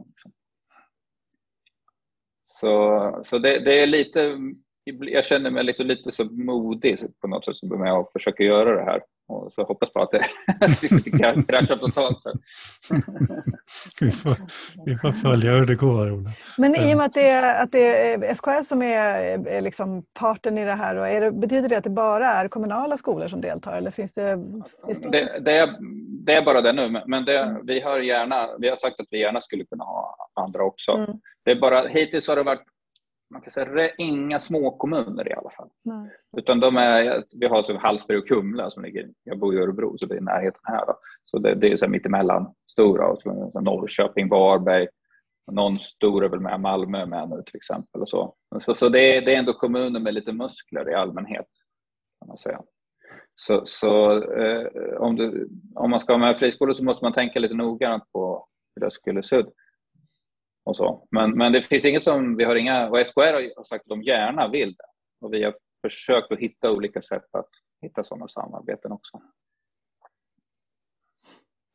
[2.46, 4.38] Så, så det, det är lite
[4.84, 8.44] jag känner mig liksom lite så modig på något sätt som är med och försöker
[8.44, 9.00] göra det här.
[9.28, 10.24] Och så hoppas på att det
[10.90, 12.20] inte kraschar totalt.
[12.20, 12.32] Så.
[14.04, 14.36] vi, får,
[14.86, 16.30] vi får följa hur det går, Ola.
[16.58, 20.04] Men i och med att det är, att det är SKR som är, är liksom
[20.18, 23.28] parten i det här, och är det, betyder det att det bara är kommunala skolor
[23.28, 23.76] som deltar?
[23.76, 24.38] Eller finns det,
[24.86, 25.10] finns det...
[25.10, 25.76] det, det är,
[26.24, 29.20] det är bara det nu, men det, vi, har gärna, vi har sagt att vi
[29.20, 30.92] gärna skulle kunna ha andra också.
[30.92, 31.10] Mm.
[31.44, 32.73] Det är bara, hittills har det varit
[33.30, 35.68] man kan säga inga småkommuner i alla fall.
[35.82, 36.10] Nej.
[36.36, 39.98] Utan de är, vi har alltså Hallsberg och Kumla som ligger, jag bor i Örebro
[39.98, 40.86] så det är i närheten här.
[40.86, 40.98] Då.
[41.24, 44.88] Så det, det är så mittemellan stora, och så, så Norrköping, Varberg,
[45.52, 48.00] någon stor är väl med, Malmö med nu till exempel.
[48.00, 51.46] Och så så, så det, är, det är ändå kommuner med lite muskler i allmänhet.
[52.20, 52.60] kan man säga.
[53.34, 54.66] Så, så eh,
[54.98, 58.46] om, du, om man ska ha med friskolor så måste man tänka lite noggrant på
[58.74, 59.48] hur det skulle se ut
[60.64, 61.06] och så.
[61.10, 64.02] Men, men det finns inget som, vi har inga, och SKR har sagt att de
[64.02, 64.84] gärna vill det.
[65.26, 67.48] Och vi har försökt att hitta olika sätt att
[67.82, 69.22] hitta sådana samarbeten också.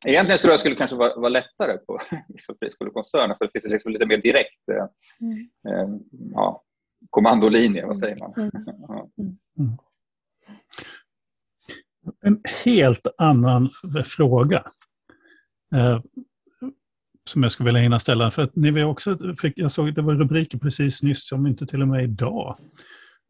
[0.06, 3.72] Egentligen tror jag det skulle kanske vara, vara lättare på vissa friskolekoncerner för det finns
[3.72, 4.86] liksom lite mer direkt eh,
[5.20, 5.50] mm.
[5.68, 6.00] eh,
[6.32, 6.62] ja,
[7.10, 8.32] kommandolinje, vad säger man?
[8.36, 8.50] Mm.
[9.58, 9.76] Mm.
[12.20, 13.70] En helt annan
[14.04, 14.64] fråga.
[15.74, 16.00] Eh,
[17.30, 18.30] som jag skulle vilja hinna ställa.
[18.30, 21.66] För att ni var också, fick, jag såg det var rubriker precis nyss, om inte
[21.66, 22.56] till och med idag,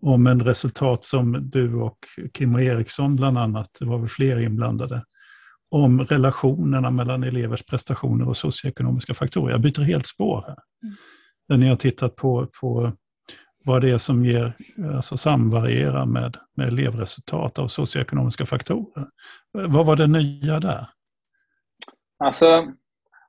[0.02, 1.98] om en resultat som du och
[2.32, 5.04] Kim och Eriksson bland annat, det var väl fler inblandade,
[5.70, 9.52] om relationerna mellan elevers prestationer och socioekonomiska faktorer.
[9.52, 10.56] Jag byter helt spår här.
[10.82, 10.96] Mm.
[11.48, 12.92] Där ni har tittat på, på
[13.64, 14.56] vad det är som ger,
[14.94, 19.06] alltså samvarierar med, med elevresultat av socioekonomiska faktorer.
[19.52, 20.86] Vad var det nya där?
[22.24, 22.46] Alltså,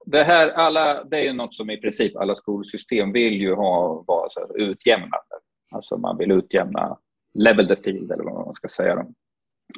[0.05, 4.03] det här alla, det är ju något som i princip alla skolsystem vill ju ha
[4.07, 5.35] vara så här, utjämnande.
[5.71, 6.97] Alltså man vill utjämna
[7.33, 9.05] level the field eller vad man ska säga.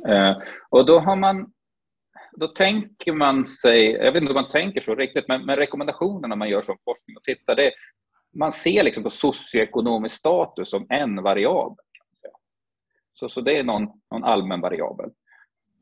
[0.08, 0.38] Eh,
[0.70, 1.54] och då har man
[2.32, 6.36] då tänker man sig, jag vet inte om man tänker så riktigt, men, men rekommendationerna
[6.36, 7.72] man gör som forskning och tittar, det,
[8.36, 11.86] man ser liksom på socioekonomisk status som en variabel.
[13.14, 15.10] Så, så det är någon, någon allmän variabel.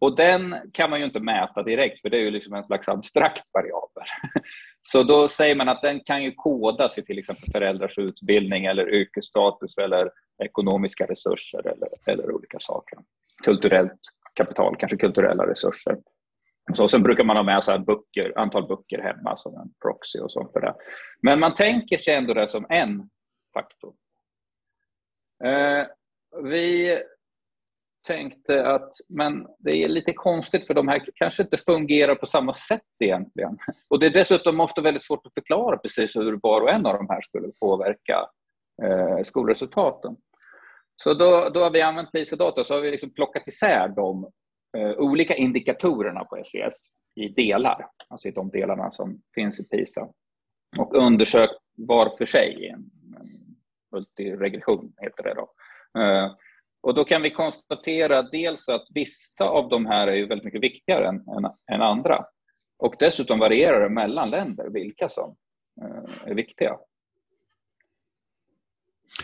[0.02, 2.88] Och den kan man ju inte mäta direkt för det är ju liksom en slags
[2.88, 4.06] abstrakt variabel.
[4.82, 8.94] Så då säger man att den kan ju kodas i till exempel föräldrars utbildning eller
[8.94, 10.12] yrkesstatus eller
[10.44, 13.00] ekonomiska resurser eller, eller olika saker.
[13.44, 14.00] Kulturellt
[14.34, 15.98] kapital, kanske kulturella resurser.
[16.74, 20.20] Så sen brukar man ha med så här böcker, antal böcker hemma som en proxy
[20.20, 20.76] och sånt för det.
[21.22, 23.10] Men man tänker sig ändå det som en
[23.54, 23.94] faktor.
[25.44, 25.86] Eh,
[26.44, 26.98] vi
[28.08, 32.54] tänkte att men det är lite konstigt för de här kanske inte fungerar på samma
[32.54, 33.58] sätt egentligen.
[33.90, 36.94] Och det är dessutom ofta väldigt svårt att förklara precis hur var och en av
[36.94, 38.30] de här skulle påverka
[38.84, 40.16] eh, skolresultaten.
[40.96, 44.30] Så då, då har vi använt PISA-data så har vi liksom plockat isär de
[44.78, 50.08] eh, olika indikatorerna på SES i delar, alltså i de delarna som finns i PISA
[50.78, 53.56] och undersökt var för sig i en, en
[53.92, 55.52] multiregression, heter det då.
[56.02, 56.32] Eh,
[56.82, 60.64] och då kan vi konstatera dels att vissa av de här är ju väldigt mycket
[60.64, 62.26] viktigare än, än, än andra.
[62.78, 65.36] Och dessutom varierar det mellan länder vilka som
[65.82, 66.78] eh, är viktiga.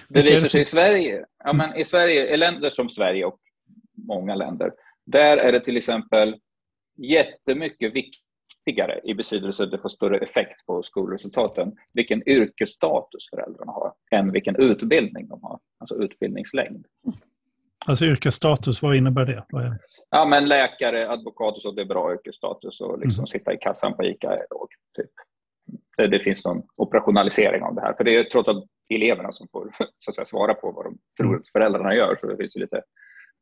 [0.10, 3.40] Det visar sig i Sverige, ja, men i Sverige, i länder som Sverige och
[4.08, 4.72] många länder,
[5.06, 6.36] där är det till exempel
[6.98, 13.94] jättemycket viktigare i betydelse att det får större effekt på skolresultaten vilken yrkesstatus föräldrarna har
[14.12, 16.86] än vilken utbildning de har, alltså utbildningslängd.
[17.86, 19.46] Alltså yrkesstatus, vad innebär det?
[20.10, 23.28] Ja, men läkare, advokat och så, det är bra yrkesstatus och liksom mm.
[23.28, 24.68] sitta i kassan på ICA är låg.
[24.98, 25.12] Typ.
[25.98, 27.94] Det, det, finns någon operationalisering av det här.
[27.94, 30.98] För det är trots allt eleverna som får så att säga, svara på vad de
[31.18, 31.40] tror mm.
[31.40, 32.82] att föräldrarna gör, så det finns lite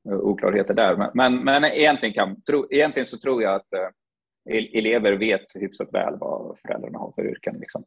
[0.10, 0.96] uh, oklarheter där.
[0.98, 5.94] Men, men, men egentligen, kan, tro, egentligen så tror jag att uh, elever vet hyfsat
[5.94, 7.56] väl vad föräldrarna har för yrken.
[7.60, 7.84] Liksom.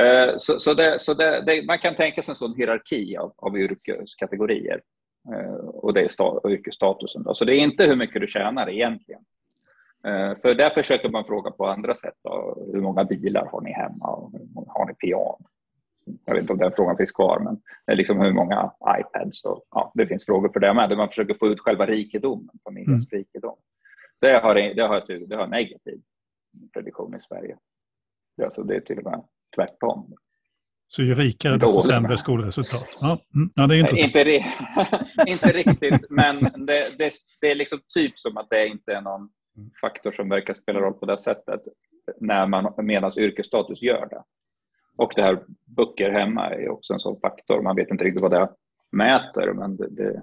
[0.00, 3.34] Uh, så, så, det, så det, det, man kan tänka sig en sån hierarki av,
[3.36, 4.80] av yrkeskategorier.
[5.34, 7.22] Eh, och det är yrkesstatusen.
[7.22, 7.34] Då.
[7.34, 9.20] Så det är inte hur mycket du tjänar egentligen.
[10.06, 12.14] Eh, för där försöker man fråga på andra sätt.
[12.24, 12.64] Då.
[12.72, 14.06] Hur många bilar har ni hemma?
[14.66, 15.44] Har ni pian?
[16.24, 19.44] Jag vet inte om den frågan finns kvar, men liksom hur många iPads?
[19.44, 20.88] Och, ja, det finns frågor för det med.
[20.88, 23.18] Där man försöker få ut själva rikedomen, familjens mm.
[23.18, 23.56] rikedom.
[24.20, 26.00] Det har, det, har, det har negativ
[26.72, 27.56] prediktion i Sverige.
[28.42, 29.24] Alltså det är till och med
[29.56, 30.14] tvärtom.
[30.90, 32.98] Så ju rikare desto sämre skolresultat.
[33.00, 33.50] Ja, mm.
[33.54, 34.16] ja, det är intressant.
[34.16, 34.44] Inte,
[35.26, 39.28] inte riktigt, men det, det, det, är liksom typ som att det inte är någon
[39.80, 41.60] faktor som verkar spela roll på det sättet
[42.20, 44.22] när man medan yrkesstatus gör det.
[44.96, 45.38] Och det här
[45.76, 47.62] böcker hemma är också en sån faktor.
[47.62, 48.48] Man vet inte riktigt vad det
[48.92, 50.22] mäter, men det, det,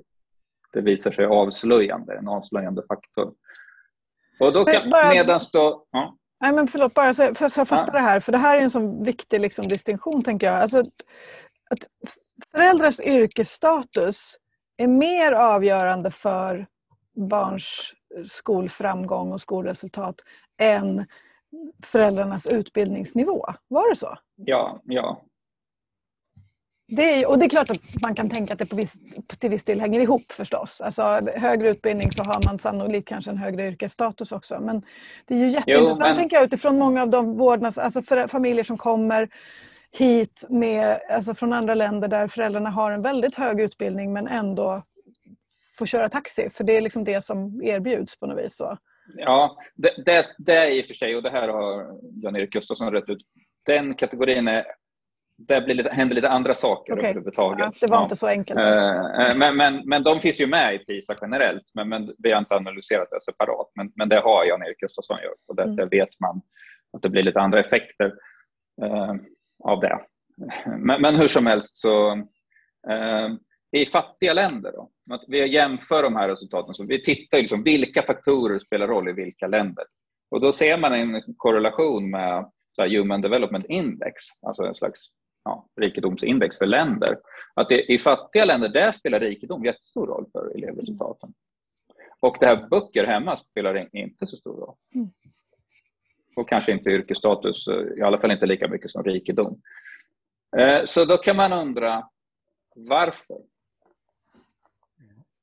[0.73, 3.33] det visar sig avslöjande, en avslöjande faktor.
[4.39, 5.85] Och då kan, bara, medans då...
[5.91, 6.17] Ja.
[6.41, 7.99] Nej, men förlåt, bara så, för att jag fattar ja.
[7.99, 10.55] det här, för det här är en sån viktig liksom, distinktion, tänker jag.
[10.55, 10.79] Alltså,
[11.69, 11.79] att
[12.51, 14.37] föräldrars yrkesstatus
[14.77, 16.67] är mer avgörande för
[17.29, 17.93] barns
[18.25, 20.15] skolframgång och skolresultat
[20.61, 21.05] än
[21.83, 23.45] föräldrarnas utbildningsnivå.
[23.67, 24.17] Var det så?
[24.35, 24.81] Ja.
[24.83, 25.21] ja.
[26.87, 28.93] Det är, och det är klart att man kan tänka att det på viss,
[29.39, 30.81] till viss del hänger ihop förstås.
[30.81, 31.01] Alltså,
[31.35, 34.59] högre utbildning så har man sannolikt kanske en högre yrkesstatus också.
[34.59, 34.81] Men
[35.25, 36.15] det är ju jätteintressant jo, men...
[36.15, 39.29] tänker jag, utifrån många av de vårdnads, alltså familjer som kommer
[39.91, 44.83] hit med, alltså från andra länder där föräldrarna har en väldigt hög utbildning men ändå
[45.77, 46.49] får köra taxi.
[46.49, 48.55] För det är liksom det som erbjuds på något vis.
[48.57, 48.77] Så.
[49.17, 52.91] Ja, det, det, det är i och för sig, och det här har Jan-Erik Gustafsson
[52.91, 53.21] rätt ut,
[53.65, 54.65] den kategorin är
[55.37, 57.09] där blir lite, händer lite andra saker okay.
[57.09, 57.65] överhuvudtaget.
[57.65, 58.03] Ja, det var ja.
[58.03, 58.59] inte så enkelt.
[58.59, 59.37] Alltså.
[59.37, 62.55] Men, men, men de finns ju med i PISA generellt, men, men vi har inte
[62.55, 63.71] analyserat det separat.
[63.75, 65.75] Men, men det har Jan-Erik Gustafsson gjort och där, mm.
[65.75, 66.41] där vet man
[66.93, 68.13] att det blir lite andra effekter
[68.81, 69.13] eh,
[69.63, 69.99] av det.
[70.77, 72.11] Men, men, hur som helst så
[72.89, 73.29] eh,
[73.71, 74.89] i fattiga länder, då,
[75.27, 79.47] vi jämför de här resultaten, så vi tittar liksom, vilka faktorer spelar roll i vilka
[79.47, 79.85] länder.
[80.31, 84.13] Och då ser man en korrelation med Human Development Index,
[84.47, 84.99] alltså en slags
[85.45, 87.17] ja, rikedomsindex för länder.
[87.53, 91.33] Att det, I fattiga länder där spelar rikedom jättestor roll för elevresultaten.
[92.19, 94.75] Och det här böcker hemma spelar inte så stor roll.
[94.95, 95.09] Mm.
[96.35, 97.67] Och kanske inte yrkesstatus,
[97.97, 99.61] i alla fall inte lika mycket som rikedom.
[100.57, 102.09] Eh, så då kan man undra
[102.75, 103.37] varför?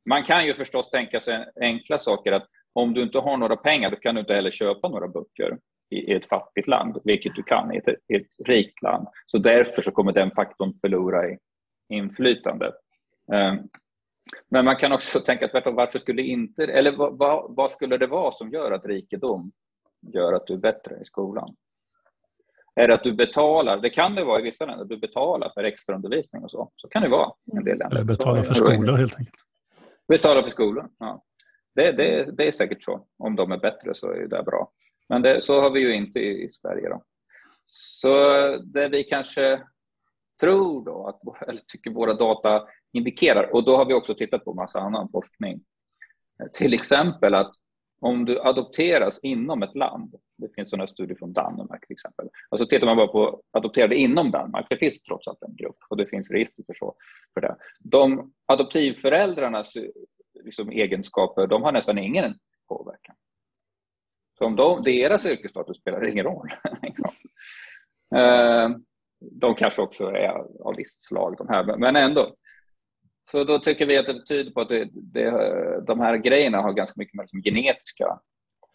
[0.04, 3.90] Man kan ju förstås tänka sig enkla saker att om du inte har några pengar
[3.90, 5.58] då kan du inte heller köpa några böcker
[5.92, 9.08] i ett fattigt land, vilket du kan i ett, i ett rikt land.
[9.26, 11.38] Så därför så kommer den faktorn förlora i
[11.88, 12.72] inflytande.
[13.32, 13.58] Ehm,
[14.50, 18.06] men man kan också tänka tvärtom, varför skulle inte, eller vad, vad, vad, skulle det
[18.06, 19.52] vara som gör att rikedom
[20.12, 21.56] gör att du är bättre i skolan?
[22.74, 25.64] Är det att du betalar, det kan det vara i vissa länder, du betalar för
[25.64, 26.70] extraundervisning och så.
[26.76, 27.96] Så kan det vara i en del länder.
[27.96, 29.36] Eller betalar för skolor helt enkelt.
[30.08, 31.24] Betala för skolor, ja.
[31.74, 33.06] Det, det, det, är säkert så.
[33.18, 34.70] Om de är bättre så är det bra.
[35.08, 36.88] Men det, så har vi ju inte i, i Sverige.
[36.88, 37.02] Då.
[37.66, 38.16] Så
[38.64, 39.62] det vi kanske
[40.40, 44.54] tror då, att, eller tycker våra data indikerar, och då har vi också tittat på
[44.54, 45.60] massa annan forskning.
[46.52, 47.52] Till exempel att
[48.00, 52.66] om du adopteras inom ett land, det finns sådana studier från Danmark till exempel, alltså
[52.66, 56.06] tittar man bara på adopterade inom Danmark, det finns trots allt en grupp och det
[56.06, 56.94] finns register för, så,
[57.34, 57.56] för det.
[57.78, 59.84] De adoptivföräldrarnas eh,
[60.44, 62.34] liksom, egenskaper, de har nästan ingen
[62.68, 63.14] påverkan.
[64.42, 66.48] Så om de, deras yrkesstatus spelar ingen roll.
[68.14, 68.70] Eh,
[69.20, 70.28] de kanske också är
[70.60, 72.34] av visst slag, de här, men ändå.
[73.30, 75.30] Så då tycker vi att det tyder på att det, det,
[75.86, 78.18] de här grejerna har ganska mycket med liksom genetiska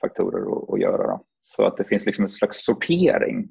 [0.02, 1.08] faktorer att, att göra.
[1.08, 1.26] Då.
[1.42, 3.48] Så att det finns liksom en slags sortering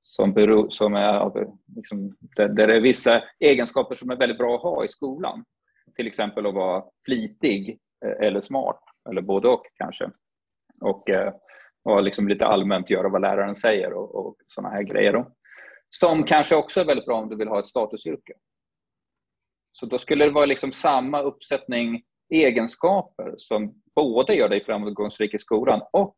[0.00, 4.38] som, beror, som är av, liksom, där, där det är vissa egenskaper som är väldigt
[4.38, 5.44] bra att ha i skolan.
[5.96, 8.80] Till exempel att vara flitig eh, eller smart,
[9.10, 10.10] eller både och kanske
[10.80, 11.32] och, eh,
[11.84, 15.12] och liksom lite allmänt göra vad läraren säger och, och sådana här grejer.
[15.12, 15.32] Då.
[15.88, 18.32] Som kanske också är väldigt bra om du vill ha ett statusyrke.
[19.72, 22.02] Så då skulle det vara liksom samma uppsättning
[22.34, 26.16] egenskaper som både gör dig framgångsrik i skolan och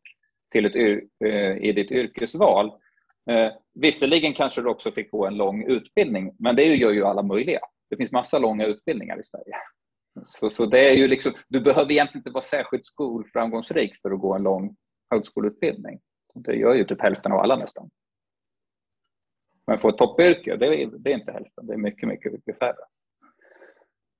[0.51, 0.75] till ett,
[1.25, 2.71] eh, i ditt yrkesval.
[3.31, 7.23] Eh, visserligen kanske du också fick gå en lång utbildning, men det gör ju alla
[7.23, 7.59] möjliga.
[7.89, 9.55] Det finns massa långa utbildningar i Sverige.
[10.25, 14.19] Så, så det är ju liksom, du behöver egentligen inte vara särskilt skolframgångsrik för att
[14.19, 14.75] gå en lång
[15.09, 15.99] högskoleutbildning.
[16.33, 17.89] Det gör ju typ hälften av alla nästan.
[19.67, 22.59] Men få ett toppyrke, det är, det är inte hälften, det är mycket, mycket, mycket
[22.59, 22.85] färre.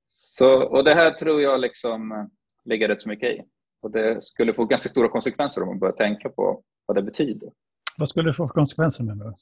[0.10, 2.30] Så, och det här tror jag liksom
[2.66, 3.44] ligger rätt så mycket i.
[3.82, 7.50] Och det skulle få ganska stora konsekvenser om man börjar tänka på vad det betyder.
[7.98, 9.34] Vad skulle det få för konsekvenser menar du?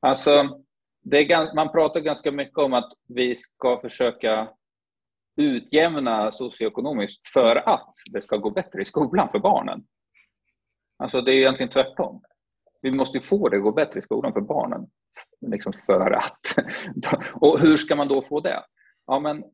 [0.00, 0.30] Alltså,
[1.10, 4.48] är, man pratar ganska mycket om att vi ska försöka
[5.38, 9.84] utjämna socioekonomiskt för att det ska gå bättre i skolan för barnen.
[10.98, 12.22] Alltså det är egentligen tvärtom.
[12.82, 14.86] Vi måste få det att gå bättre i skolan för barnen.
[15.40, 16.40] Liksom för att.
[17.34, 18.64] Och hur ska man då få det?
[19.06, 19.44] Ja, men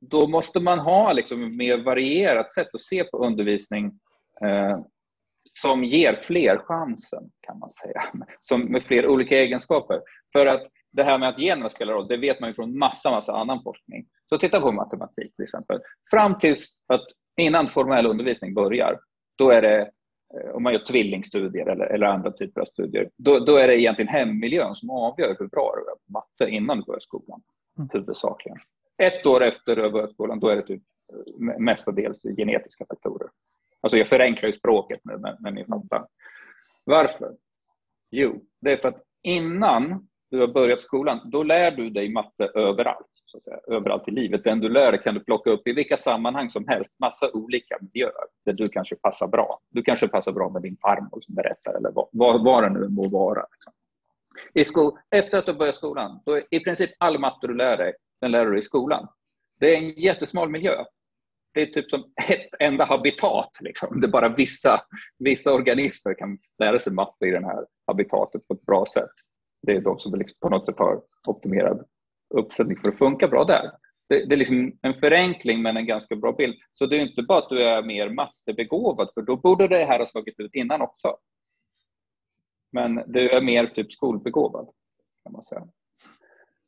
[0.00, 3.86] då måste man ha liksom mer varierat sätt att se på undervisning
[4.44, 4.78] eh,
[5.60, 8.02] som ger fler chansen, kan man säga.
[8.40, 10.00] Som med fler olika egenskaper.
[10.32, 10.62] För att
[10.92, 13.62] det här med att generna spelar roll, det vet man ju från massa, massa annan
[13.62, 14.06] forskning.
[14.28, 15.80] Så titta på matematik till exempel.
[16.10, 17.04] Fram tills att
[17.36, 18.98] innan formell undervisning börjar,
[19.38, 19.80] då är det
[20.34, 23.80] eh, om man gör tvillingstudier eller, eller andra typer av studier, då, då, är det
[23.80, 27.42] egentligen hemmiljön som avgör hur bra du är på matte innan du börjar skolan,
[27.78, 27.88] mm.
[27.92, 28.58] huvudsakligen.
[28.98, 30.82] Ett år efter du har börjat skolan, då är det typ
[31.12, 33.28] eh, mestadels genetiska faktorer.
[33.80, 36.06] Alltså jag förenklar ju språket nu, men, men ni fattar.
[36.84, 37.36] Varför?
[38.10, 42.44] Jo, det är för att innan du har börjat skolan, då lär du dig matte
[42.54, 43.08] överallt.
[43.26, 44.44] Så att säga, överallt i livet.
[44.44, 47.78] Den du lär dig kan du plocka upp i vilka sammanhang som helst, massa olika
[47.80, 49.60] miljöer där du kanske passar bra.
[49.70, 52.88] Du kanske passar bra med din farmor som berättar, eller vad, vad, vad det nu
[52.88, 53.46] må vara.
[53.52, 53.72] Liksom.
[54.54, 57.76] I sko efter att du börjat skolan, då är i princip all matte du lär
[57.76, 59.08] dig, den lär du dig i skolan.
[59.60, 60.84] Det är en jättesmal miljö.
[61.54, 63.50] Det är typ som ett enda habitat.
[63.60, 64.00] Liksom.
[64.00, 64.80] Det är bara vissa,
[65.18, 69.12] vissa organismer kan lära sig matte i det här habitatet på ett bra sätt.
[69.62, 71.84] Det är de som liksom på något sätt har optimerad
[72.34, 73.70] uppsättning för att funka bra där.
[74.08, 76.54] Det, det, är liksom en förenkling men en ganska bra bild.
[76.72, 79.98] Så det är inte bara att du är mer mattebegåvad för då borde det här
[79.98, 81.16] ha slagit ut innan också.
[82.72, 84.66] Men du är mer typ skolbegåvad
[85.22, 85.68] kan man säga.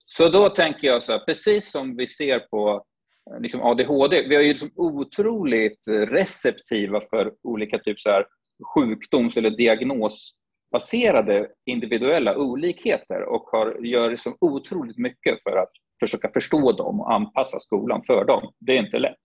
[0.07, 2.84] Så då tänker jag så här, precis som vi ser på
[3.30, 8.26] eh, liksom ADHD, vi är ju liksom otroligt eh, receptiva för olika typ så här
[8.74, 10.34] sjukdoms eller diagnos
[10.75, 15.70] baserade individuella olikheter och har, gör liksom otroligt mycket för att
[16.01, 18.53] försöka förstå dem och anpassa skolan för dem.
[18.61, 19.22] Det är inte lätt.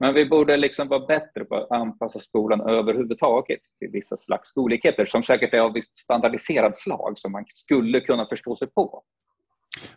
[0.00, 5.04] Men vi borde liksom vara bättre på att anpassa skolan överhuvudtaget till vissa slags olikheter
[5.06, 9.02] som säkert är av visst standardiserat slag som man skulle kunna förstå sig på.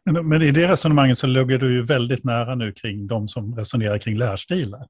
[0.03, 3.55] Men, men i det resonemanget så ligger du ju väldigt nära nu kring de som
[3.55, 4.85] resonerar kring lärstilar.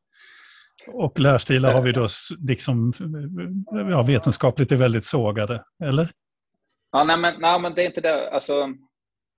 [0.87, 2.07] Och lärstilar har vi då
[2.47, 2.93] liksom,
[3.89, 6.09] ja, vetenskapligt är väldigt sågade, eller?
[6.91, 8.31] Ja, nej, men, nej, men det är inte det.
[8.31, 8.61] Alltså,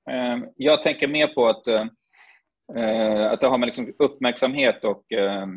[0.09, 5.47] eh, jag tänker mer på att, eh, att det har med liksom uppmärksamhet och eh,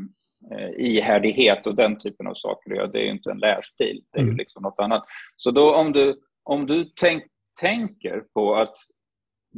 [0.78, 2.86] ihärdighet och den typen av saker att göra.
[2.86, 4.36] Det är ju inte en lärstil, det är ju mm.
[4.36, 5.04] liksom något annat.
[5.36, 7.24] Så då om du, om du tänk,
[7.60, 8.76] tänker på att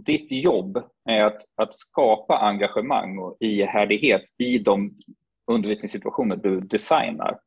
[0.07, 4.99] ditt jobb är att, att skapa engagemang och ihärdighet i de
[5.49, 7.39] undervisningssituationer du designar.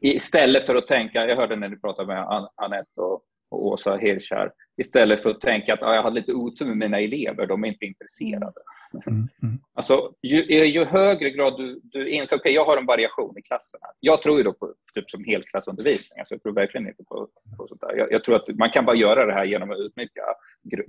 [0.00, 4.32] Istället för att tänka, jag hörde när du pratade med Anette och, och Åsa Hirsch
[4.32, 7.64] här, istället för att tänka att ah, jag har lite otur med mina elever, de
[7.64, 8.60] är inte intresserade.
[9.06, 9.58] Mm, mm.
[9.74, 13.42] Alltså, ju, ju högre grad du, du inser, okej okay, jag har en variation i
[13.42, 13.80] klassen.
[13.82, 13.92] Här.
[14.00, 17.28] Jag tror ju då på typ som helklassundervisning, alltså jag tror verkligen inte på,
[17.58, 17.96] på sånt där.
[17.96, 20.22] Jag, jag, tror att man kan bara göra det här genom att utnyttja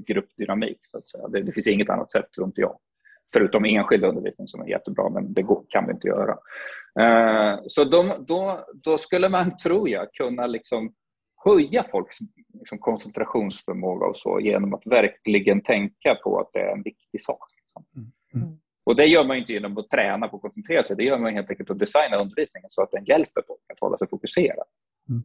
[0.08, 1.28] gruppdynamik, så att säga.
[1.28, 2.78] Det, det finns inget annat sätt, tror inte jag.
[3.34, 6.38] Förutom enskild undervisning som är jättebra, men det kan vi inte göra.
[7.00, 10.94] Eh, så de, då, då skulle man, tror jag, kunna liksom
[11.46, 12.16] höja folks
[12.54, 17.50] liksom koncentrationsförmåga och så genom att verkligen tänka på att det är en viktig sak.
[17.96, 18.12] Mm.
[18.34, 18.58] Mm.
[18.86, 21.34] Och det gör man inte genom att träna på att koncentrera sig, det gör man
[21.34, 24.68] helt enkelt att designa undervisningen så att den hjälper folk att hålla sig fokuserad.
[25.10, 25.24] Mm.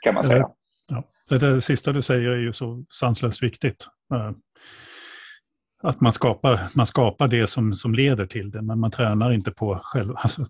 [0.00, 0.50] Kan man säga.
[0.88, 3.86] Ja, det, det sista du säger är ju så sanslöst viktigt.
[5.82, 9.32] Eh, att man skapar, man skapar det som, som leder till det, men man tränar
[9.32, 10.46] inte på själv, alltså,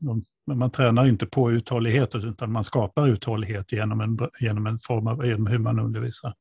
[0.46, 5.26] man tränar inte på uthållighet, utan man skapar uthållighet genom en, genom en form av
[5.26, 6.34] genom hur man undervisar.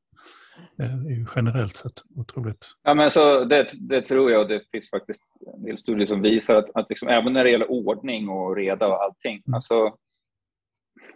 [0.78, 2.66] Är generellt sett otroligt.
[2.82, 5.22] Ja, men så det, det tror jag, och det finns faktiskt
[5.56, 8.86] en del studier som visar att, att liksom, även när det gäller ordning och reda
[8.86, 9.54] och allting, mm.
[9.54, 9.94] alltså,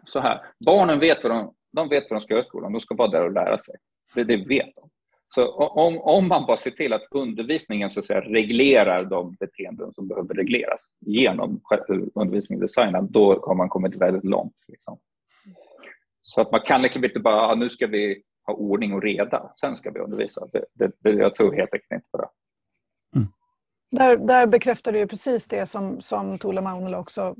[0.04, 2.80] så här, barnen vet vad de, de vet vad de ska göra i skolan, de
[2.80, 3.74] ska vara där och lära sig.
[4.14, 4.90] Det, det vet de.
[5.34, 9.94] Så om, om man bara ser till att undervisningen så att säga, reglerar de beteenden
[9.94, 11.60] som behöver regleras genom
[12.14, 14.56] undervisningen designad, då har man kommit väldigt långt.
[14.68, 14.98] Liksom.
[16.20, 19.52] Så att man kan liksom inte bara, ah, nu ska vi ha ordning och reda,
[19.60, 20.48] sen ska vi undervisa.
[20.52, 22.28] Det, det, det jag tror helt enkelt inte på det.
[23.92, 27.34] Där, där bekräftar du precis det som, som Tola Maunela också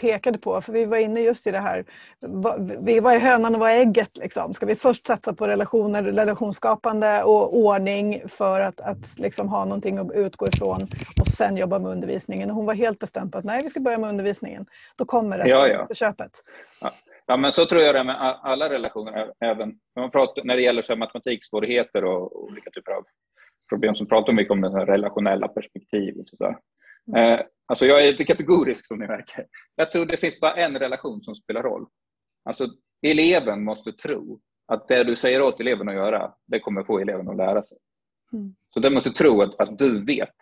[0.00, 0.60] pekade på.
[0.60, 1.84] För vi var inne just i det här,
[2.20, 4.16] vad, vad är hönan och vad är ägget?
[4.16, 4.54] Liksom?
[4.54, 9.98] Ska vi först satsa på relationer, relationsskapande och ordning för att, att liksom ha någonting
[9.98, 10.88] att utgå ifrån
[11.20, 12.50] och sen jobba med undervisningen?
[12.50, 14.66] Och hon var helt bestämd på att nej, vi ska börja med undervisningen.
[14.96, 15.86] Då kommer resten ja, ja.
[15.86, 16.32] på köpet.
[16.80, 16.92] Ja.
[17.26, 20.56] Ja, men så tror jag det är med alla relationer, även när, man pratar, när
[20.56, 23.04] det gäller så matematiksvårigheter och olika typer av
[23.68, 26.28] problem som pratar mycket om det relationella perspektivet.
[26.28, 26.54] Så
[27.08, 27.32] mm.
[27.32, 29.46] eh, alltså jag är lite kategorisk som ni märker.
[29.76, 31.86] Jag tror det finns bara en relation som spelar roll.
[32.44, 32.68] Alltså
[33.02, 37.28] eleven måste tro att det du säger åt eleven att göra, det kommer få eleven
[37.28, 37.78] att lära sig.
[38.32, 38.54] Mm.
[38.68, 40.34] Så den måste tro att, att du vet.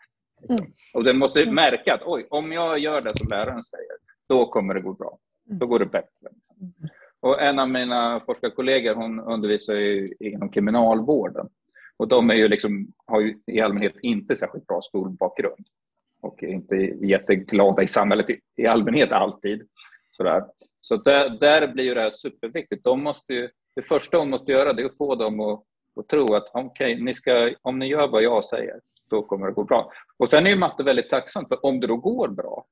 [0.49, 0.73] Mm.
[0.95, 1.55] Och den måste mm.
[1.55, 3.97] märka att oj, om jag gör det som läraren säger,
[4.29, 5.19] då kommer det gå bra.
[5.47, 5.59] Mm.
[5.59, 6.29] Då går det bättre.
[6.35, 6.75] Liksom.
[7.21, 9.75] Och en av mina forskarkollegor hon undervisar
[10.23, 11.49] inom kriminalvården.
[11.97, 15.67] Och de är ju liksom, har ju i allmänhet inte särskilt bra skolbakgrund
[16.23, 16.77] och är inte
[17.07, 19.69] jätteglada i samhället i, i allmänhet alltid.
[20.11, 20.45] Sådär.
[20.81, 22.85] Så där, där blir det här superviktigt.
[22.85, 25.63] De måste ju, det första de måste göra det är att få dem att,
[26.01, 28.81] att tro att okay, ni ska, om ni gör vad jag säger,
[29.11, 29.93] då kommer det gå bra.
[30.17, 32.67] Och Sen är ju matte väldigt tacksamt, för om det då går bra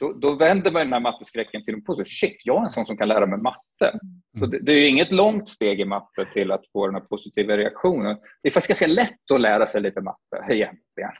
[0.00, 2.10] då, då vänder man den här matteskräcken till en positiv.
[2.10, 3.98] Shit, jag är en sån som kan lära mig matte.
[4.38, 7.56] Så det, det, är inget långt steg i matte till att få den här positiva
[7.56, 8.16] reaktionen.
[8.42, 11.10] Det är faktiskt ganska lätt att lära sig lite matte egentligen.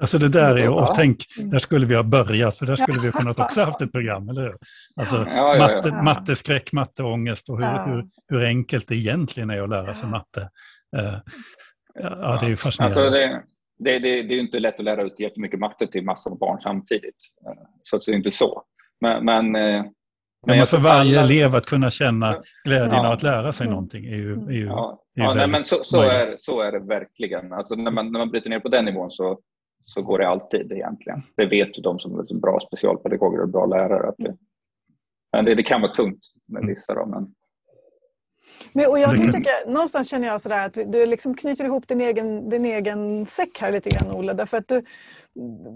[0.00, 3.08] Alltså det där är, och tänk, där skulle vi ha börjat, för där skulle vi
[3.10, 4.54] ha kunnat också haft ett program, eller hur?
[4.96, 9.68] Alltså ja, ja, matte, matteskräck, matteångest och hur, hur, hur, enkelt det egentligen är att
[9.68, 10.40] lära sig matte.
[10.96, 11.18] Uh,
[11.94, 13.00] ja, det är ju fascinerande.
[13.00, 13.42] Alltså det,
[13.78, 16.38] det, det, det är ju inte lätt att lära ut jättemycket matte till massor av
[16.38, 17.16] barn samtidigt.
[17.46, 18.62] Uh, så det är inte så.
[19.00, 19.84] Men, men uh,
[20.46, 21.28] men, men för varje alla...
[21.28, 23.06] elev att kunna känna glädjen ja.
[23.06, 25.02] av att lära sig någonting är ju, är ju, ja.
[25.16, 27.52] är ja, nej, men så, så, är, så är det verkligen.
[27.52, 29.38] Alltså, när, man, när man bryter ner på den nivån så,
[29.84, 31.22] så går det alltid egentligen.
[31.36, 34.08] Det vet ju de som är bra specialpedagoger och bra lärare.
[34.08, 34.36] Att det,
[35.32, 36.94] men det, det kan vara tungt med vissa.
[36.94, 37.34] Då, men...
[38.72, 42.00] Men, och jag kan tycka, någonstans känner jag sådär att du liksom knyter ihop din
[42.00, 44.32] egen, din egen säck här lite grann Olle.
[44.32, 44.84] Därför att du,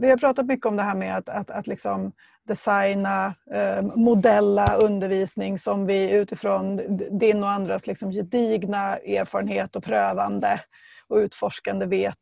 [0.00, 2.12] vi har pratat mycket om det här med att, att, att liksom
[2.48, 6.80] designa, eh, modella undervisning som vi utifrån
[7.18, 10.60] din och andras liksom gedigna erfarenhet och prövande
[11.08, 12.14] och utforskande vet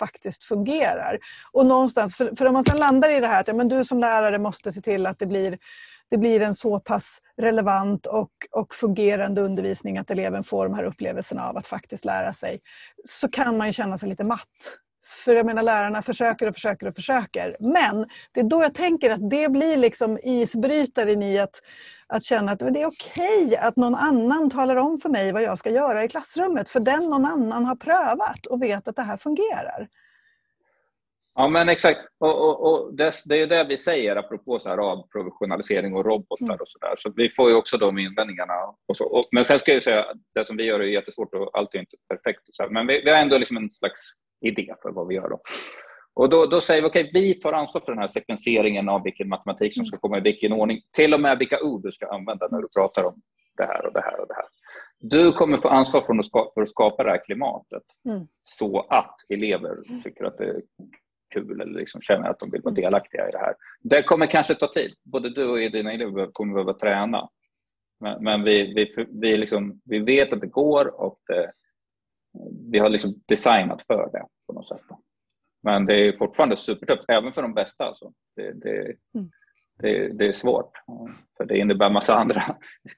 [0.00, 1.18] faktiskt fungerar.
[1.52, 3.84] Och någonstans, för, för om man sedan landar i det här att ja, men du
[3.84, 5.58] som lärare måste se till att det blir,
[6.10, 10.84] det blir en så pass relevant och, och fungerande undervisning att eleven får de här
[10.84, 12.60] upplevelserna av att faktiskt lära sig,
[13.04, 14.78] så kan man ju känna sig lite matt.
[15.10, 17.56] För jag menar lärarna försöker och försöker och försöker.
[17.60, 21.60] Men det är då jag tänker att det blir liksom isbrytaren i att
[22.12, 25.58] att känna att det är okej att någon annan talar om för mig vad jag
[25.58, 26.68] ska göra i klassrummet.
[26.68, 29.88] För den någon annan har prövat och vet att det här fungerar.
[31.34, 32.00] Ja, men exakt.
[32.18, 36.44] Och, och, och det, det, är det vi säger apropå så här avprofessionalisering och robotar
[36.44, 36.56] mm.
[36.60, 36.94] och så där.
[36.98, 38.54] Så vi får ju också de invändningarna.
[38.88, 39.04] Och så.
[39.04, 41.78] Och, men sen ska jag säga, det som vi gör är jättesvårt och allt är
[41.78, 42.40] inte perfekt.
[42.42, 42.70] Så här.
[42.70, 44.00] Men vi, vi har ändå liksom en slags
[44.40, 45.28] idé för vad vi gör.
[45.28, 45.40] Då.
[46.14, 49.02] Och då, då säger vi okej, okay, vi tar ansvar för den här sekvenseringen av
[49.02, 50.80] vilken matematik som ska komma i vilken ordning.
[50.96, 53.20] Till och med vilka ord du ska använda när du pratar om
[53.56, 54.44] det här och det här och det här.
[54.98, 58.26] Du kommer få ansvar för att skapa, för att skapa det här klimatet mm.
[58.44, 60.62] så att elever tycker att det är
[61.34, 63.54] kul eller liksom känner att de vill vara delaktiga i det här.
[63.80, 64.94] Det kommer kanske ta tid.
[65.04, 67.28] Både du och dina elever kommer behöva träna.
[68.00, 71.50] Men, men vi, vi, vi, liksom, vi vet att det går och det,
[72.70, 74.82] vi har liksom designat för det på något sätt.
[75.62, 77.84] Men det är fortfarande supertufft, även för de bästa.
[77.84, 78.12] Alltså.
[78.36, 78.80] Det, det,
[79.14, 79.30] mm.
[79.78, 80.72] det, det, är svårt,
[81.36, 82.42] för det innebär massa andra...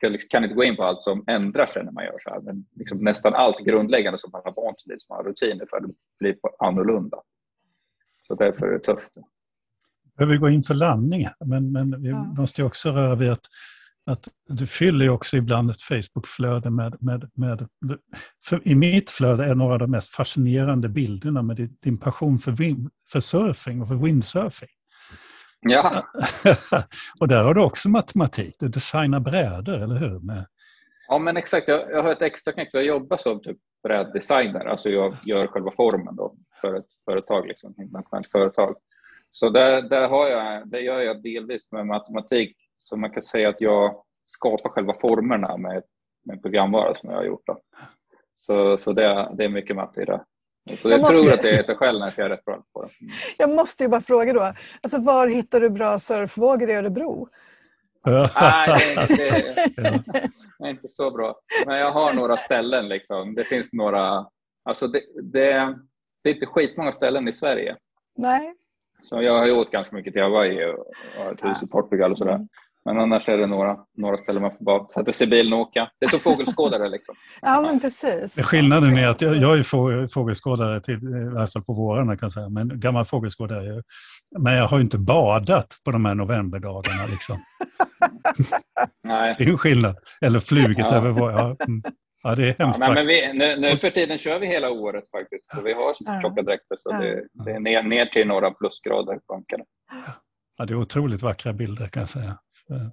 [0.03, 2.41] Vi kan inte gå in på allt som ändrar sig när man gör så här,
[2.41, 5.66] men liksom nästan allt grundläggande som man har vant sig vid, som man har rutiner
[5.70, 7.22] för, det blir annorlunda.
[8.22, 9.16] Så därför är det tufft.
[10.05, 12.24] Vi behöver gå in för landning, men, men vi ja.
[12.24, 13.47] måste också röra vid att
[14.07, 17.68] att du fyller ju också ibland ett Facebook-flöde med, med, med
[18.64, 22.90] I mitt flöde är några av de mest fascinerande bilderna med din, passion för, vin,
[23.12, 24.68] för surfing och för windsurfing.
[25.61, 26.05] Ja.
[27.20, 30.18] och där har du också matematik, du designar brädor, eller hur?
[30.18, 30.46] Med...
[31.09, 31.68] Ja, men exakt.
[31.68, 32.68] Jag, jag har ett extra knäck.
[32.72, 37.70] Jag jobbar som typ bräddesigner, alltså jag gör själva formen då för ett företag, liksom,
[37.70, 38.76] ett internationellt företag.
[39.30, 43.49] Så där, där har jag, det gör jag delvis med matematik så man kan säga
[43.49, 45.83] att jag skapar själva formerna med,
[46.24, 47.47] med programvara som jag har gjort.
[47.47, 47.61] Då.
[48.35, 50.24] Så, så det, det är mycket matte i det.
[50.83, 51.14] Så jag, jag måste...
[51.14, 52.91] tror att det heter själv när jag är rätt bra på det.
[53.01, 53.12] Mm.
[53.39, 54.53] Jag måste ju bara fråga då,
[54.83, 57.28] alltså var hittar du bra surfvågor i Örebro?
[58.05, 60.05] Nej, det är, inte,
[60.59, 61.41] det är inte så bra.
[61.66, 62.89] Men jag har några ställen.
[62.89, 63.35] Liksom.
[63.35, 64.26] Det finns några...
[64.64, 65.78] Alltså det, det,
[66.22, 67.76] det är inte skitmånga ställen i Sverige.
[68.16, 68.55] Nej.
[69.03, 72.12] Så jag har ju åkt ganska mycket till Hawaii och har ett hus i Portugal
[72.12, 72.41] och sådär.
[72.85, 75.59] Men annars är det några, några ställen man får bara sätta sig i bilen och
[75.59, 75.91] åka.
[76.01, 77.14] Det är som fågelskådare liksom.
[77.41, 78.35] ja, men precis.
[78.45, 82.33] Skillnaden är att jag, jag är fågelskådare, till, i alla fall på vårarna kan jag
[82.33, 83.83] säga, men gammal fågelskådare.
[84.39, 87.39] Men jag har ju inte badat på de här novemberdagarna liksom.
[89.05, 89.35] Nej.
[89.39, 89.97] Det är ju skillnad.
[90.20, 90.95] Eller flugit ja.
[90.95, 91.30] över vår...
[91.30, 91.83] Ja, mm.
[92.22, 92.80] ja, det är hemskt.
[92.80, 95.51] Ja, men vi, nu, nu, för tiden kör vi hela året faktiskt.
[95.55, 99.59] Så vi har tjocka dräkter så det, det, är ner, ner till några plusgrader funkar
[99.59, 99.64] det.
[100.59, 102.39] Ja, det är otroligt vackra bilder kan jag säga.
[102.71, 102.93] Eh, eh.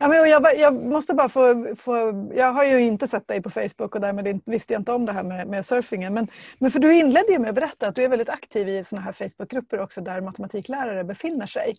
[0.00, 3.50] Ja, men jag, jag, måste bara få, få, Jag har ju inte sett dig på
[3.50, 6.14] Facebook och därmed visste jag inte om det här med, med surfingen.
[6.14, 6.28] Men,
[6.58, 9.02] men för du inledde ju med att berätta att du är väldigt aktiv i såna
[9.02, 11.76] här Facebookgrupper också där matematiklärare befinner sig.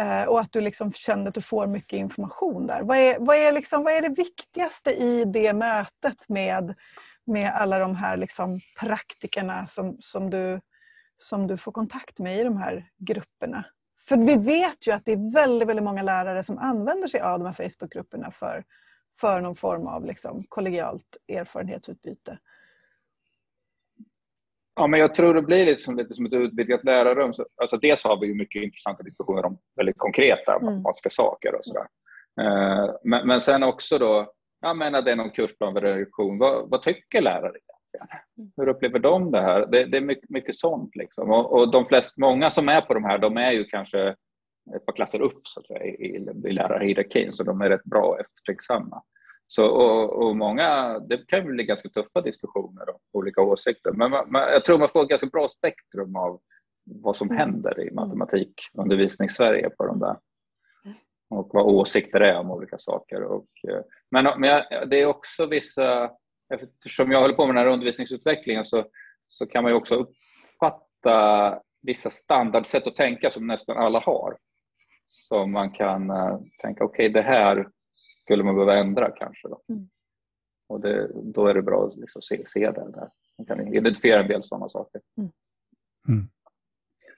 [0.00, 2.82] Eh, och att du liksom känner att du får mycket information där.
[2.82, 6.74] Vad är, vad är, liksom, vad är det viktigaste i det mötet med,
[7.26, 10.60] med alla de här liksom praktikerna som, som, du,
[11.16, 13.64] som du får kontakt med i de här grupperna?
[14.08, 17.38] För vi vet ju att det är väldigt, väldigt många lärare som använder sig av
[17.38, 18.64] de här Facebookgrupperna för,
[19.20, 22.38] för någon form av liksom kollegialt erfarenhetsutbyte.
[24.74, 27.32] Ja, men jag tror det blir lite som, lite som ett utvidgat lärarrum.
[27.60, 30.64] Alltså dels har vi ju mycket intressanta diskussioner om väldigt konkreta mm.
[30.64, 31.86] matematiska saker och sådär.
[32.40, 36.38] Eh, men, men sen också då, jag menar det är någon kursplan för reduktion.
[36.38, 37.58] Vad, vad tycker lärare
[37.94, 38.24] egentligen?
[38.38, 38.52] Mm.
[38.56, 39.66] Hur upplever de det här?
[39.66, 40.96] Det, det är mycket, mycket sånt.
[40.96, 41.30] Liksom.
[41.30, 44.08] Och, och, de flest, många som är på de här, de är ju kanske
[44.76, 48.02] ett par klasser upp så att säga, i, i lärarhierarkin, så de är rätt bra
[48.02, 49.02] och eftertänksamma.
[49.46, 53.92] Så, och, och, många, det kan bli ganska tuffa diskussioner om olika åsikter.
[53.92, 56.40] Men man, man, jag tror man får ett ganska bra spektrum av
[56.84, 57.38] vad som mm.
[57.38, 60.16] händer i matematikundervisning i Sverige på de där.
[61.30, 63.22] Och vad åsikter är om olika saker.
[63.22, 63.80] Och, eh,
[64.10, 66.10] men, men det är också vissa,
[66.52, 68.84] eftersom jag håller på med den här undervisningsutvecklingen så,
[69.28, 74.36] så kan man ju också uppfatta vissa standardsätt att tänka som nästan alla har.
[75.06, 77.68] Så man kan uh, tänka, okej okay, det här
[78.20, 79.48] skulle man behöva ändra kanske.
[79.48, 79.62] Då.
[79.68, 79.88] Mm.
[80.68, 83.08] Och det, då är det bra att liksom se, se det där.
[83.38, 85.00] Man kan identifiera en del sådana saker.
[85.18, 85.30] Mm.
[86.08, 86.28] Mm.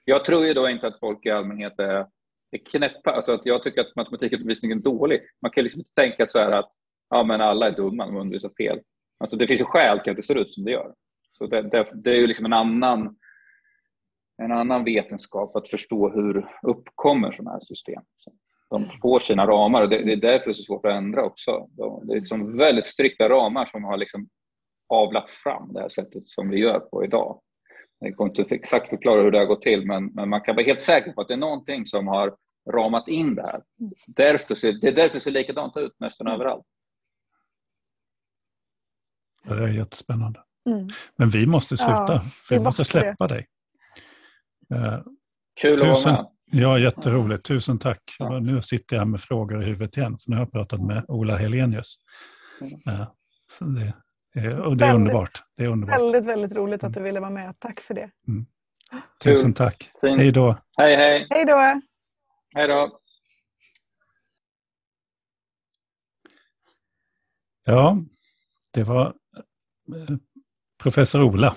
[0.05, 2.07] Jag tror ju då inte att folk i allmänhet är,
[2.51, 3.11] är knäppa.
[3.11, 5.21] Alltså att jag tycker att matematikundervisningen är dålig.
[5.41, 6.71] Man kan liksom inte tänka så här att
[7.09, 8.81] ja, men alla är dumma, de undervisar fel.
[9.17, 10.93] Alltså det finns ju skäl till att det ser ut som det gör.
[11.31, 13.15] Så det, det, det är ju liksom en annan,
[14.43, 18.03] en annan vetenskap att förstå hur uppkommer sådana här system
[18.69, 21.23] de får sina ramar och det, det, är därför det är så svårt att ändra
[21.23, 21.67] också.
[22.03, 24.27] Det är som väldigt strikta ramar som har liksom
[24.89, 27.41] avlat fram det här sättet som vi gör på idag.
[27.99, 30.65] Jag kan inte exakt förklara hur det har gått till men, men man kan vara
[30.65, 32.35] helt säker på att det är någonting som har
[32.71, 33.63] ramat in det här.
[34.07, 36.65] Därför ser, det är därför det ser likadant ut nästan överallt.
[39.47, 40.39] Det är jättespännande.
[40.69, 40.87] Mm.
[41.15, 43.33] Men vi måste sluta, ja, vi, vi måste släppa det.
[43.33, 43.47] dig.
[44.73, 44.99] Uh,
[45.61, 46.31] Kul tusen, att vara med.
[46.61, 47.45] Ja, jätteroligt.
[47.45, 48.15] Tusen tack.
[48.19, 48.39] Ja.
[48.39, 51.37] Nu sitter jag med frågor i huvudet igen, för nu har jag pratat med Ola
[51.37, 51.97] Helenius.
[52.61, 53.05] Mm.
[53.51, 53.93] Så det,
[54.33, 55.43] är, och det är väldigt, underbart.
[55.57, 55.99] Det är underbart.
[55.99, 57.59] Väldigt, väldigt roligt att du ville vara med.
[57.59, 58.09] Tack för det.
[58.27, 58.45] Mm.
[59.23, 59.91] Tusen tack.
[60.01, 60.19] Fint.
[60.19, 60.57] Hej då.
[60.77, 61.27] Hej, hej.
[61.29, 61.81] Hej då.
[62.55, 62.99] Hej då.
[67.65, 67.97] Ja,
[68.71, 69.13] det var
[70.83, 71.55] professor Ola.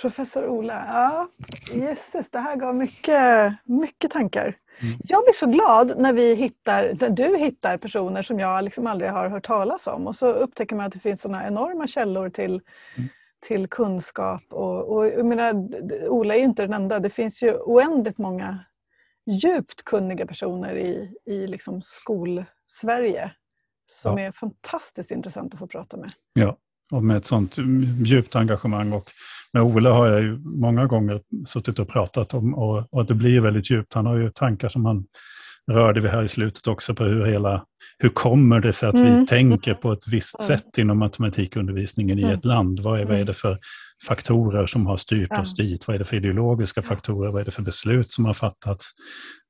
[0.00, 1.28] Professor Ola, ja,
[1.74, 4.56] jösses, det här gav mycket, mycket tankar.
[4.80, 4.98] Mm.
[5.04, 9.10] Jag blir så glad när vi hittar, när du hittar personer som jag liksom aldrig
[9.10, 12.60] har hört talas om och så upptäcker man att det finns sådana enorma källor till,
[12.96, 13.08] mm.
[13.40, 14.42] till kunskap.
[14.50, 15.68] Och, och jag menar,
[16.08, 18.58] Ola är ju inte den enda, det finns ju oändligt många
[19.26, 23.32] djupt kunniga personer i, i liksom skol-Sverige
[23.86, 24.24] som ja.
[24.24, 26.12] är fantastiskt intressant att få prata med.
[26.32, 26.56] Ja,
[26.90, 27.58] och med ett sånt
[28.04, 28.92] djupt engagemang.
[28.92, 29.10] Och
[29.52, 33.40] med Ola har jag ju många gånger suttit och pratat om och, och det blir
[33.40, 33.94] väldigt djupt.
[33.94, 35.04] Han har ju tankar som han
[35.70, 37.64] rörde vi här i slutet också på hur hela,
[37.98, 39.20] hur kommer det sig att mm.
[39.20, 42.34] vi tänker på ett visst sätt inom matematikundervisningen i mm.
[42.34, 42.80] ett land?
[42.80, 43.58] Vad är, vad är det för
[44.08, 45.86] faktorer som har styrt oss dit?
[45.88, 47.30] Vad är det för ideologiska faktorer?
[47.30, 48.90] Vad är det för beslut som har fattats?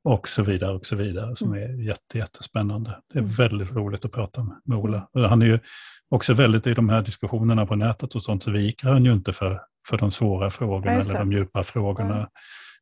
[0.04, 1.62] Och så vidare och så vidare som mm.
[1.62, 3.00] är jätte, jättespännande.
[3.12, 3.32] Det är mm.
[3.32, 5.08] väldigt roligt att prata med, med Ola.
[5.14, 5.58] Han är ju
[6.08, 9.32] också väldigt i de här diskussionerna på nätet och sånt så viker han ju inte
[9.32, 12.28] för, för de svåra frågorna eller de djupa frågorna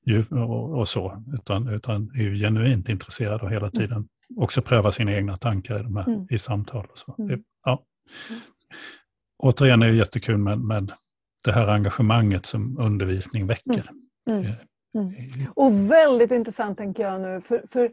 [0.05, 0.45] ja.
[0.45, 3.73] och, och, så, utan, utan är ju genuint intresserad och hela mm.
[3.73, 4.09] tiden mm.
[4.37, 6.27] också pröva sina egna tankar i, de här, mm.
[6.30, 6.87] i samtal.
[6.92, 7.14] Och så.
[7.18, 7.29] Mm.
[7.29, 7.83] Det, ja.
[9.38, 10.92] Återigen är det jättekul med, med
[11.45, 13.91] det här engagemanget som undervisning väcker.
[14.30, 14.53] Mm.
[14.95, 15.15] Mm.
[15.55, 17.91] Och väldigt intressant tänker jag nu, för, för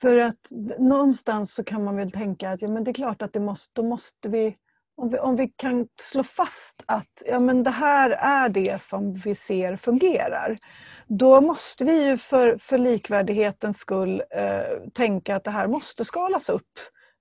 [0.00, 3.32] för att någonstans så kan man väl tänka att ja, men det är klart att
[3.32, 4.56] det måste, då måste vi
[4.96, 9.14] om, vi, om vi kan slå fast att ja, men det här är det som
[9.14, 10.58] vi ser fungerar,
[11.06, 16.48] då måste vi ju för, för likvärdighetens skull eh, tänka att det här måste skalas
[16.48, 16.72] upp.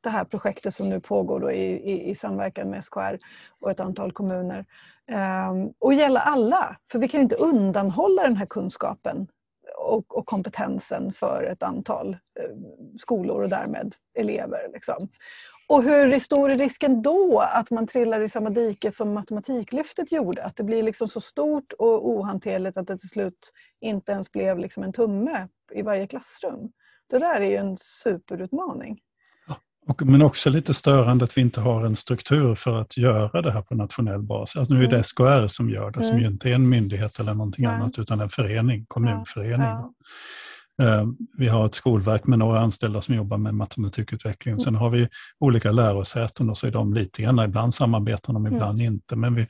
[0.06, 3.18] Det här projektet som nu pågår i, i, i, samverkan med SKR
[3.60, 4.66] och ett antal kommuner.
[5.12, 9.28] Eh, och gälla alla, för vi kan inte undanhålla den här kunskapen
[9.78, 12.56] och, och, kompetensen för ett antal eh,
[13.00, 14.70] skolor och därmed elever.
[14.74, 15.10] Liksom.
[15.68, 20.44] Och hur stor är risken då att man trillar i samma dike som Matematiklyftet gjorde?
[20.44, 24.60] Att det blir liksom så stort och ohanterligt att det till slut inte ens blev
[24.60, 26.72] liksom en tumme i varje klassrum.
[27.10, 29.00] Det där är ju en superutmaning.
[29.88, 33.52] Och, men också lite störande att vi inte har en struktur för att göra det
[33.52, 34.56] här på nationell bas.
[34.56, 35.04] Alltså nu är det mm.
[35.04, 36.10] SKR som gör det, mm.
[36.10, 37.76] som ju inte är en myndighet eller någonting Nej.
[37.76, 39.68] annat, utan en förening, kommunförening.
[40.82, 41.06] Uh,
[41.38, 44.52] vi har ett skolverk med några anställda som jobbar med matematikutveckling.
[44.52, 44.60] Mm.
[44.60, 45.08] Sen har vi
[45.40, 48.94] olika lärosäten och så är de lite grann, ibland samarbetar de, ibland mm.
[48.94, 49.16] inte.
[49.16, 49.48] Men vi,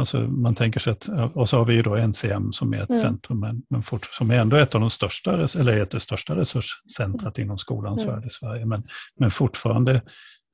[0.00, 2.88] Alltså man tänker sig att, och så har vi ju då NCM som är ett
[2.88, 3.00] mm.
[3.00, 6.36] centrum, men, men fort, som är ändå ett av de största, eller ett det största
[6.36, 8.14] resurscentrat inom skolans mm.
[8.14, 8.66] värld i Sverige.
[8.66, 8.82] Men,
[9.18, 10.02] men fortfarande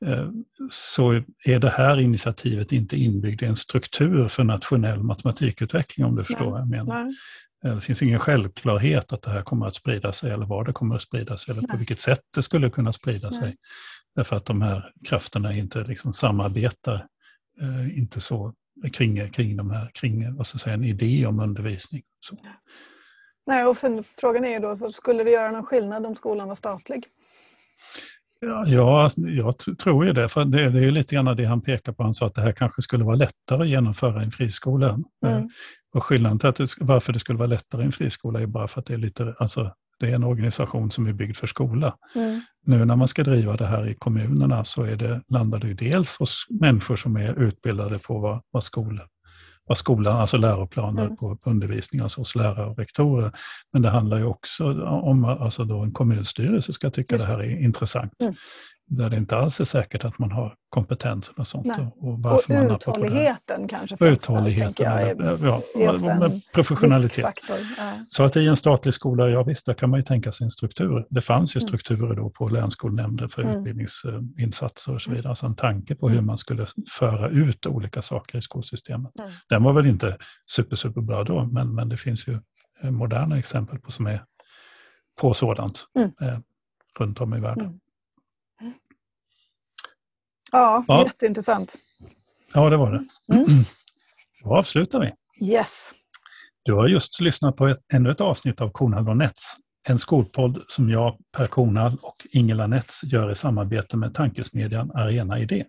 [0.04, 0.28] eh,
[0.70, 1.12] så
[1.44, 6.44] är det här initiativet inte inbyggt i en struktur för nationell matematikutveckling, om du förstår
[6.44, 6.50] Nej.
[6.50, 7.04] vad jag menar.
[7.04, 7.14] Nej.
[7.64, 10.72] Eh, det finns ingen självklarhet att det här kommer att sprida sig eller var det
[10.72, 11.70] kommer att sprida sig eller Nej.
[11.70, 13.40] på vilket sätt det skulle kunna sprida Nej.
[13.40, 13.56] sig.
[14.16, 17.06] Därför att de här krafterna inte liksom samarbetar,
[17.60, 18.54] eh, inte så
[18.92, 22.02] kring, kring, de här, kring vad ska jag säga, en idé om undervisning.
[22.20, 22.36] Så.
[23.46, 26.54] Nej, och för, frågan är ju då, skulle det göra någon skillnad om skolan var
[26.54, 27.06] statlig?
[28.40, 30.28] Ja, ja jag tror ju det.
[30.28, 32.02] För det, det är lite grann det han pekar på.
[32.02, 34.98] Han sa att det här kanske skulle vara lättare att genomföra i en friskola.
[35.26, 35.36] Mm.
[35.36, 35.44] Eh,
[35.94, 38.68] och skillnaden till att det, varför det skulle vara lättare i en friskola är bara
[38.68, 41.96] för att det är lite, alltså, det är en organisation som är byggd för skola.
[42.14, 42.40] Mm.
[42.66, 45.74] Nu när man ska driva det här i kommunerna så är det, landar det ju
[45.74, 49.00] dels hos människor som är utbildade på vad, vad, skol,
[49.64, 51.16] vad skolan, alltså läroplaner mm.
[51.16, 53.32] på, på undervisning, alltså hos lärare och rektorer.
[53.72, 57.42] Men det handlar ju också om att alltså en kommunstyrelse ska tycka Just det här
[57.42, 58.12] är intressant.
[58.22, 58.34] Mm
[58.88, 61.66] där det inte alls är säkert att man har kompetensen och sånt.
[61.66, 61.88] Nej.
[61.96, 63.96] Och, varför och man uthålligheten kanske.
[63.96, 65.38] Och uthålligheten, eller,
[65.74, 67.34] ja, med professionalitet.
[67.48, 67.92] Ja.
[68.08, 70.50] Så att i en statlig skola, ja visst, där kan man ju tänka sig en
[70.50, 71.06] struktur.
[71.10, 71.68] Det fanns ju mm.
[71.68, 73.56] strukturer då på länsskolnämnder för mm.
[73.56, 75.28] utbildningsinsatser och så vidare.
[75.28, 76.26] Alltså en tanke på hur mm.
[76.26, 76.66] man skulle
[76.98, 79.12] föra ut olika saker i skolsystemet.
[79.18, 79.30] Mm.
[79.48, 80.16] Den var väl inte
[80.50, 82.38] super, superbra då, men, men det finns ju
[82.82, 84.24] eh, moderna exempel på som är
[85.20, 86.10] på sådant mm.
[86.20, 86.38] eh,
[86.98, 87.80] runt om i världen.
[90.56, 91.04] Ja, ja.
[91.04, 91.74] jätteintressant.
[92.54, 93.04] Ja, det var det.
[93.36, 93.46] Mm.
[94.44, 95.12] Då avslutar vi.
[95.46, 95.92] Yes.
[96.62, 99.56] Du har just lyssnat på ett, ännu ett avsnitt av Kornhall och Nets,
[99.88, 105.38] en skolpodd som jag, Per Kornhall och Ingela Nets gör i samarbete med tankesmedjan Arena
[105.38, 105.64] Idé.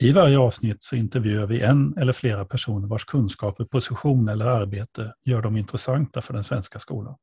[0.00, 5.14] I varje avsnitt så intervjuar vi en eller flera personer vars kunskaper, position eller arbete
[5.24, 7.16] gör dem intressanta för den svenska skolan.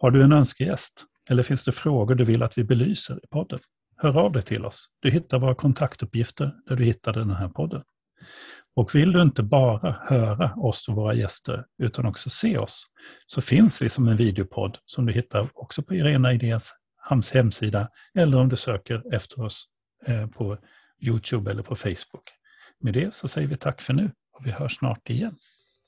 [0.00, 3.58] Har du en önskegäst eller finns det frågor du vill att vi belyser i podden?
[3.96, 4.88] Hör av dig till oss.
[5.00, 7.82] Du hittar våra kontaktuppgifter där du hittade den här podden.
[8.76, 12.86] Och vill du inte bara höra oss och våra gäster utan också se oss
[13.26, 16.72] så finns vi som en videopodd som du hittar också på Irena Idés
[17.32, 19.64] hemsida eller om du söker efter oss
[20.06, 20.58] eh, på
[21.00, 22.30] Youtube eller på Facebook.
[22.80, 25.36] Med det så säger vi tack för nu och vi hörs snart igen.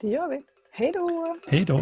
[0.01, 0.43] Det gör vi.
[0.72, 1.39] Hej då!
[1.48, 1.80] Hej då!